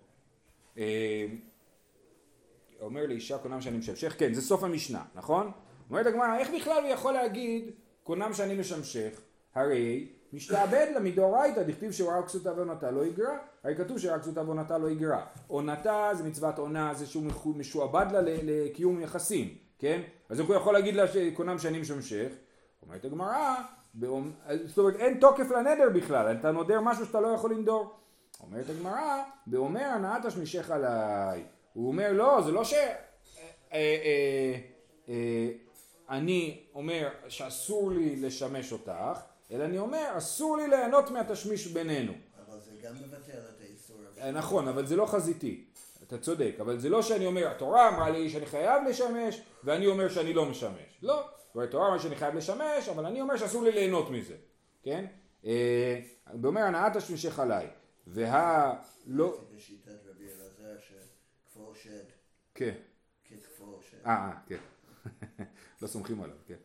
אומר 2.82 3.06
לאישה 3.08 3.38
קונם 3.38 3.62
שנים 3.62 3.82
שמשך, 3.82 4.16
כן, 4.20 4.34
זה 4.34 4.42
סוף 4.42 4.64
המשנה, 4.64 5.04
נכון? 5.16 5.52
אומרת 5.90 6.06
הגמרא, 6.06 6.38
איך 6.38 6.50
בכלל 6.56 6.84
הוא 6.84 6.90
יכול 6.92 7.14
להגיד 7.14 7.72
קונם 8.04 8.34
שאני 8.34 8.60
משמשך? 8.60 9.22
הרי 9.56 10.08
משתעבד 10.34 10.88
לה 10.94 11.00
מדאורייתא, 11.00 11.64
דכתיב 11.64 11.92
שראה 11.92 12.24
כסותה 12.24 12.54
ועונתה 12.54 12.92
לא 12.92 13.06
יגרע, 13.06 13.38
הרי 13.64 13.76
כתוב 13.76 13.98
שראה 14.00 14.20
כסותה 14.20 14.42
ועונתה 14.42 14.78
לא 14.78 14.90
יגרע. 14.90 15.26
עונתה 15.48 16.10
זה 16.14 16.24
מצוות 16.24 16.58
עונה, 16.60 16.94
זה 16.94 17.06
שהוא 17.06 17.24
משועבד 17.56 18.06
לה 18.12 18.20
לקיום 18.24 19.02
יחסים, 19.02 19.50
כן? 19.80 20.02
אז 20.30 20.40
הוא 20.40 20.56
יכול 20.56 20.74
להגיד 20.74 20.96
לה 20.96 21.08
שקונם 21.08 21.60
שאני 21.60 21.80
משמשך? 21.80 22.32
אומרת 22.82 23.06
הגמרא, 23.06 23.56
באומ- 24.02 24.54
זאת 24.66 24.78
אומרת 24.78 24.96
אין 24.96 25.20
תוקף 25.20 25.52
לנדר 25.52 25.90
בכלל, 25.94 26.36
אתה 26.40 26.52
נודר 26.52 26.82
משהו 26.82 27.06
שאתה 27.06 27.20
לא 27.22 27.28
יכול 27.28 27.52
לנדור. 27.54 27.94
אומרת 28.44 28.66
הגמרא, 28.70 29.24
באומר 29.48 29.84
הנעת 29.84 30.26
השמישך 30.26 30.72
עליי. 30.72 31.44
הוא 31.74 31.88
אומר 31.88 32.14
לא, 32.14 32.42
זה 32.46 32.52
לא 32.52 32.64
ש... 32.64 32.74
אה, 32.74 32.94
אה, 33.74 34.56
אה, 35.10 35.50
אני 36.10 36.64
אומר 36.76 37.10
שאסור 37.28 37.92
לי 37.92 38.16
לשמש 38.16 38.72
אותך, 38.72 39.20
אלא 39.54 39.64
אני 39.64 39.78
אומר 39.78 40.14
אסור 40.18 40.58
לי 40.58 40.68
ליהנות 40.68 41.12
מהתשמיש 41.12 41.68
בינינו. 41.68 42.14
אבל 42.48 42.60
זה 42.60 42.72
גם 42.84 42.96
מבטל 42.96 43.40
את 43.50 43.62
האיסור. 43.62 43.98
אה, 44.22 44.32
נכון, 44.32 44.68
אבל 44.68 44.86
זה 44.86 44.96
לא 44.96 45.06
חזיתי. 45.06 45.66
אתה 46.08 46.18
צודק, 46.18 46.56
אבל 46.60 46.80
זה 46.80 46.90
לא 46.90 47.02
שאני 47.02 47.26
אומר, 47.26 47.48
התורה 47.48 47.90
אמרה 47.90 48.10
לי 48.10 48.30
שאני 48.30 48.46
חייב 48.46 48.84
לשמש, 48.90 49.42
ואני 49.64 49.88
אומר 49.88 50.10
שאני 50.10 50.34
לא 50.34 50.46
משמש. 50.46 51.00
לא. 51.02 51.30
התורה 51.64 51.88
אמרה 51.88 52.00
שאני 52.00 52.16
חייב 52.16 52.36
לשמש, 52.36 52.90
אבל 52.90 53.06
אני 53.06 53.22
אומר 53.22 53.38
שאסור 53.38 53.64
לי 53.64 53.72
ליהנות 53.72 54.10
מזה. 54.12 54.36
כן? 54.84 55.06
אה, 55.46 56.00
ואומר, 56.42 56.62
הנעת 56.62 56.96
השמשך 56.96 57.40
עליי. 57.40 57.68
וה... 58.08 58.74
לא... 59.08 59.38
בשיטת 59.56 59.92
רבי 60.10 60.24
אלעזר 60.24 60.80
שכפור 60.80 61.74
שד 61.76 62.06
כן. 62.56 62.74
ככפור 63.32 63.80
שד. 63.92 64.06
אה, 64.06 64.12
אה, 64.12 64.32
כן. 64.48 64.58
לא 65.82 65.88
סומכים 65.88 66.22
עליו, 66.24 66.36
כן. 66.48 66.56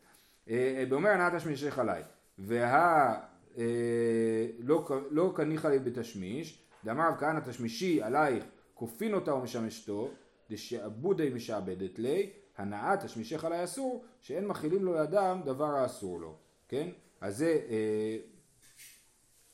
ואומר 0.91 1.11
הנעת 1.11 1.35
השמישך 1.35 1.79
עליי. 1.79 2.03
וה... 2.39 3.29
אה, 3.59 4.47
לא 4.59 4.89
לא 5.11 5.33
קניחה 5.37 5.69
לי 5.69 5.79
בתשמיש, 5.79 6.63
דאמר 6.85 7.09
רב 7.09 7.17
כהנא 7.19 7.41
תשמישי 7.41 8.03
עלייך 8.03 8.45
כופין 8.75 9.15
אותה 9.15 9.35
ומשמשתו, 9.35 10.11
דשעבודי 10.51 11.31
משעבדת 11.35 11.99
לי, 11.99 12.31
הנעת 12.57 13.05
תשמישך 13.05 13.45
עליי 13.45 13.65
אסור, 13.65 14.05
שאין 14.21 14.47
מכילים 14.47 14.85
לו 14.85 14.95
לאדם 14.95 15.41
דבר 15.45 15.65
האסור 15.65 16.21
לו, 16.21 16.37
כן? 16.69 16.89
אז 17.21 17.37
זה, 17.37 17.61
אה, 17.71 18.17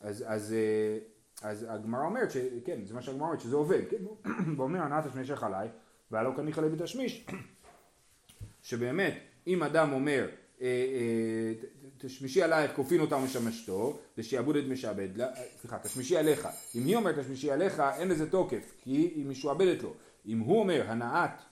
אז, 0.01 0.25
אז, 0.27 0.53
אה, 0.53 0.99
אז 1.49 1.66
הגמרא 1.68 2.05
אומרת, 2.05 2.31
ש, 2.31 2.37
כן, 2.64 2.85
זה 2.85 2.94
מה 2.94 3.03
שהגמרא 3.03 3.27
אומרת, 3.27 3.40
שזה 3.40 3.57
עובד, 3.57 3.83
כן? 3.90 4.31
ואומר 4.57 4.83
הנעת 4.83 5.07
תשמישך 5.07 5.42
עליי, 5.42 5.68
והלא 6.11 6.33
קניחה 6.37 6.61
לי 6.61 6.68
בתשמיש, 6.68 7.27
שבאמת, 8.62 9.14
אם 9.47 9.62
אדם 9.62 9.92
אומר, 9.92 10.29
אה, 10.61 10.66
אה, 10.66 11.53
תשמישי 12.06 12.42
עלייך 12.42 12.72
כופין 12.76 13.00
אותה 13.00 13.16
ומשמשתו, 13.16 13.98
ושעבוד 14.18 14.56
את 14.56 14.64
משעבד, 14.68 15.16
לה- 15.16 15.28
סליחה, 15.60 15.78
תשמישי 15.78 16.16
עליך. 16.16 16.48
אם 16.74 16.84
היא 16.86 16.96
אומרת 16.96 17.18
תשמישי 17.18 17.50
עליך, 17.50 17.82
אין 17.98 18.08
לזה 18.08 18.30
תוקף, 18.30 18.72
כי 18.82 18.90
היא 18.90 19.26
משועבדת 19.26 19.82
לו. 19.82 19.92
אם 20.26 20.38
הוא 20.38 20.58
אומר 20.60 20.84
הנעת, 20.88 21.42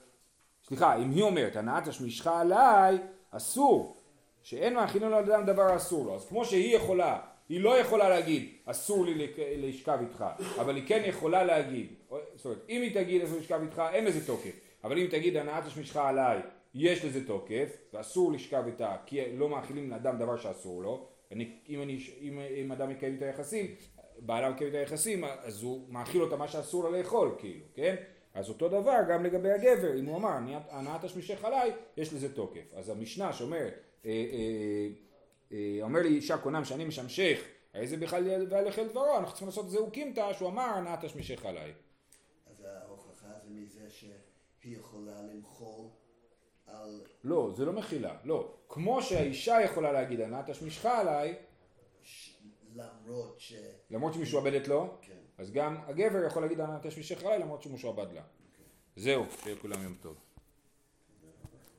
סליחה, 0.68 0.96
אם 0.96 1.10
היא 1.10 1.22
אומרת 1.22 1.56
הנעת 1.56 1.88
תשמישך 1.88 2.26
עליי, 2.26 2.98
אסור, 3.30 3.96
שאין 4.42 4.74
מאכילים 4.74 5.10
לאדם 5.10 5.46
דבר 5.46 5.76
אסור 5.76 6.04
לו. 6.06 6.14
אז 6.16 6.26
כמו 6.28 6.44
שהיא 6.44 6.76
יכולה, 6.76 7.18
היא 7.48 7.60
לא 7.60 7.78
יכולה 7.78 8.08
להגיד 8.08 8.48
אסור 8.64 9.04
לי 9.06 9.26
לשכב 9.56 9.98
איתך, 10.00 10.24
אבל 10.60 10.76
היא 10.76 10.84
כן 10.86 11.02
יכולה 11.06 11.44
להגיד, 11.44 11.86
זאת 12.36 12.44
אומרת, 12.44 12.58
אם 12.68 12.82
היא 12.82 12.94
תגיד 12.94 13.22
אסור 13.22 13.38
לשכב 13.38 13.60
איתך, 13.62 13.82
אין 13.92 14.04
לזה 14.04 14.26
תוקף. 14.26 14.50
אבל 14.84 14.98
אם 14.98 15.06
תגיד 15.10 15.36
הנעת 15.36 15.64
תשמישך 15.66 15.96
עליי, 15.96 16.40
יש 16.74 17.04
לזה 17.04 17.26
תוקף, 17.26 17.76
ואסור 17.92 18.32
לשכב 18.32 18.62
איתה, 18.66 18.96
כי 19.06 19.37
לא 19.37 19.48
מאכילים 19.48 19.90
לאדם 19.90 20.18
דבר 20.18 20.37
שאסור 20.37 20.82
לו. 20.82 21.08
אני, 21.32 21.58
אם, 21.68 21.82
אני, 21.82 21.98
אם, 22.20 22.40
אם 22.40 22.72
אדם 22.72 22.90
מקיים 22.90 23.14
איתה 23.14 23.26
יחסים, 23.26 23.74
בעלה 24.18 24.50
מקיים 24.50 24.66
איתה 24.66 24.78
יחסים, 24.78 25.24
אז 25.24 25.62
הוא 25.62 25.88
מאכיל 25.88 26.22
אותה 26.22 26.37
מה 26.37 26.48
שאסור 26.48 26.85
לה 26.85 26.98
לאכול, 26.98 27.35
כאילו, 27.38 27.64
כן? 27.74 27.96
אז 28.35 28.48
אותו 28.48 28.68
דבר 28.68 28.98
גם 29.08 29.24
לגבי 29.24 29.50
הגבר, 29.50 29.98
אם 29.98 30.04
הוא 30.04 30.16
אמר, 30.16 30.38
הנעת 30.70 31.04
תשמישך 31.04 31.44
עליי, 31.44 31.72
יש 31.96 32.12
לזה 32.12 32.35
תוקף. 32.35 32.74
אז 32.74 32.88
המשנה 32.88 33.32
שאומרת, 33.32 33.74
אה, 34.04 34.11
אה, 34.11 34.88
אה, 35.52 35.78
אומר 35.82 36.00
לי 36.02 36.08
אישה 36.08 36.38
קונם 36.38 36.64
שאני 36.64 36.85
משמשך, 36.85 37.40
הרי 37.74 37.87
זה 37.87 37.96
בכלל 37.96 38.46
והלך 38.50 38.78
אל 38.78 38.88
דברו, 38.88 39.16
אנחנו 39.16 39.28
צריכים 39.28 39.48
לעשות 39.48 39.70
זהו 39.70 39.90
קימתא, 39.90 40.32
שהוא 40.32 40.48
אמר 40.48 40.80
נא 40.80 40.96
תשמישך 41.00 41.46
עליי. 41.46 41.72
אז 42.50 42.64
ההוכחה 42.64 43.28
זה 43.44 43.50
מזה 43.50 43.90
שהיא 43.90 44.76
יכולה 44.76 45.22
למחול 45.22 45.87
על... 46.72 47.00
לא, 47.24 47.50
זה 47.56 47.64
לא 47.64 47.72
מחילה, 47.72 48.16
לא. 48.24 48.54
כמו 48.68 49.02
שהאישה 49.02 49.61
יכולה 49.64 49.92
להגיד 49.92 50.20
נא 50.20 50.42
תשמישך 50.46 50.87
עליי, 50.87 51.35
ש... 52.02 52.37
למרות 52.74 53.40
ש... 53.40 53.54
למרות 53.90 54.14
שמשועבדת 54.14 54.68
לו, 54.68 54.94
כן. 55.02 55.12
אז 55.38 55.52
גם 55.52 55.76
הגבר 55.87 56.24
יכול 56.26 56.42
להגיד 56.42 56.61
נא 56.61 56.78
תשמישך 56.82 57.24
עליי 57.24 57.38
למרות 57.38 57.62
שמשועבד 57.62 58.12
לה. 58.12 58.22
זהו, 58.96 59.24
שיהיה 59.42 59.56
כולם 59.56 59.82
יום 59.82 59.94
טוב. 60.00 60.32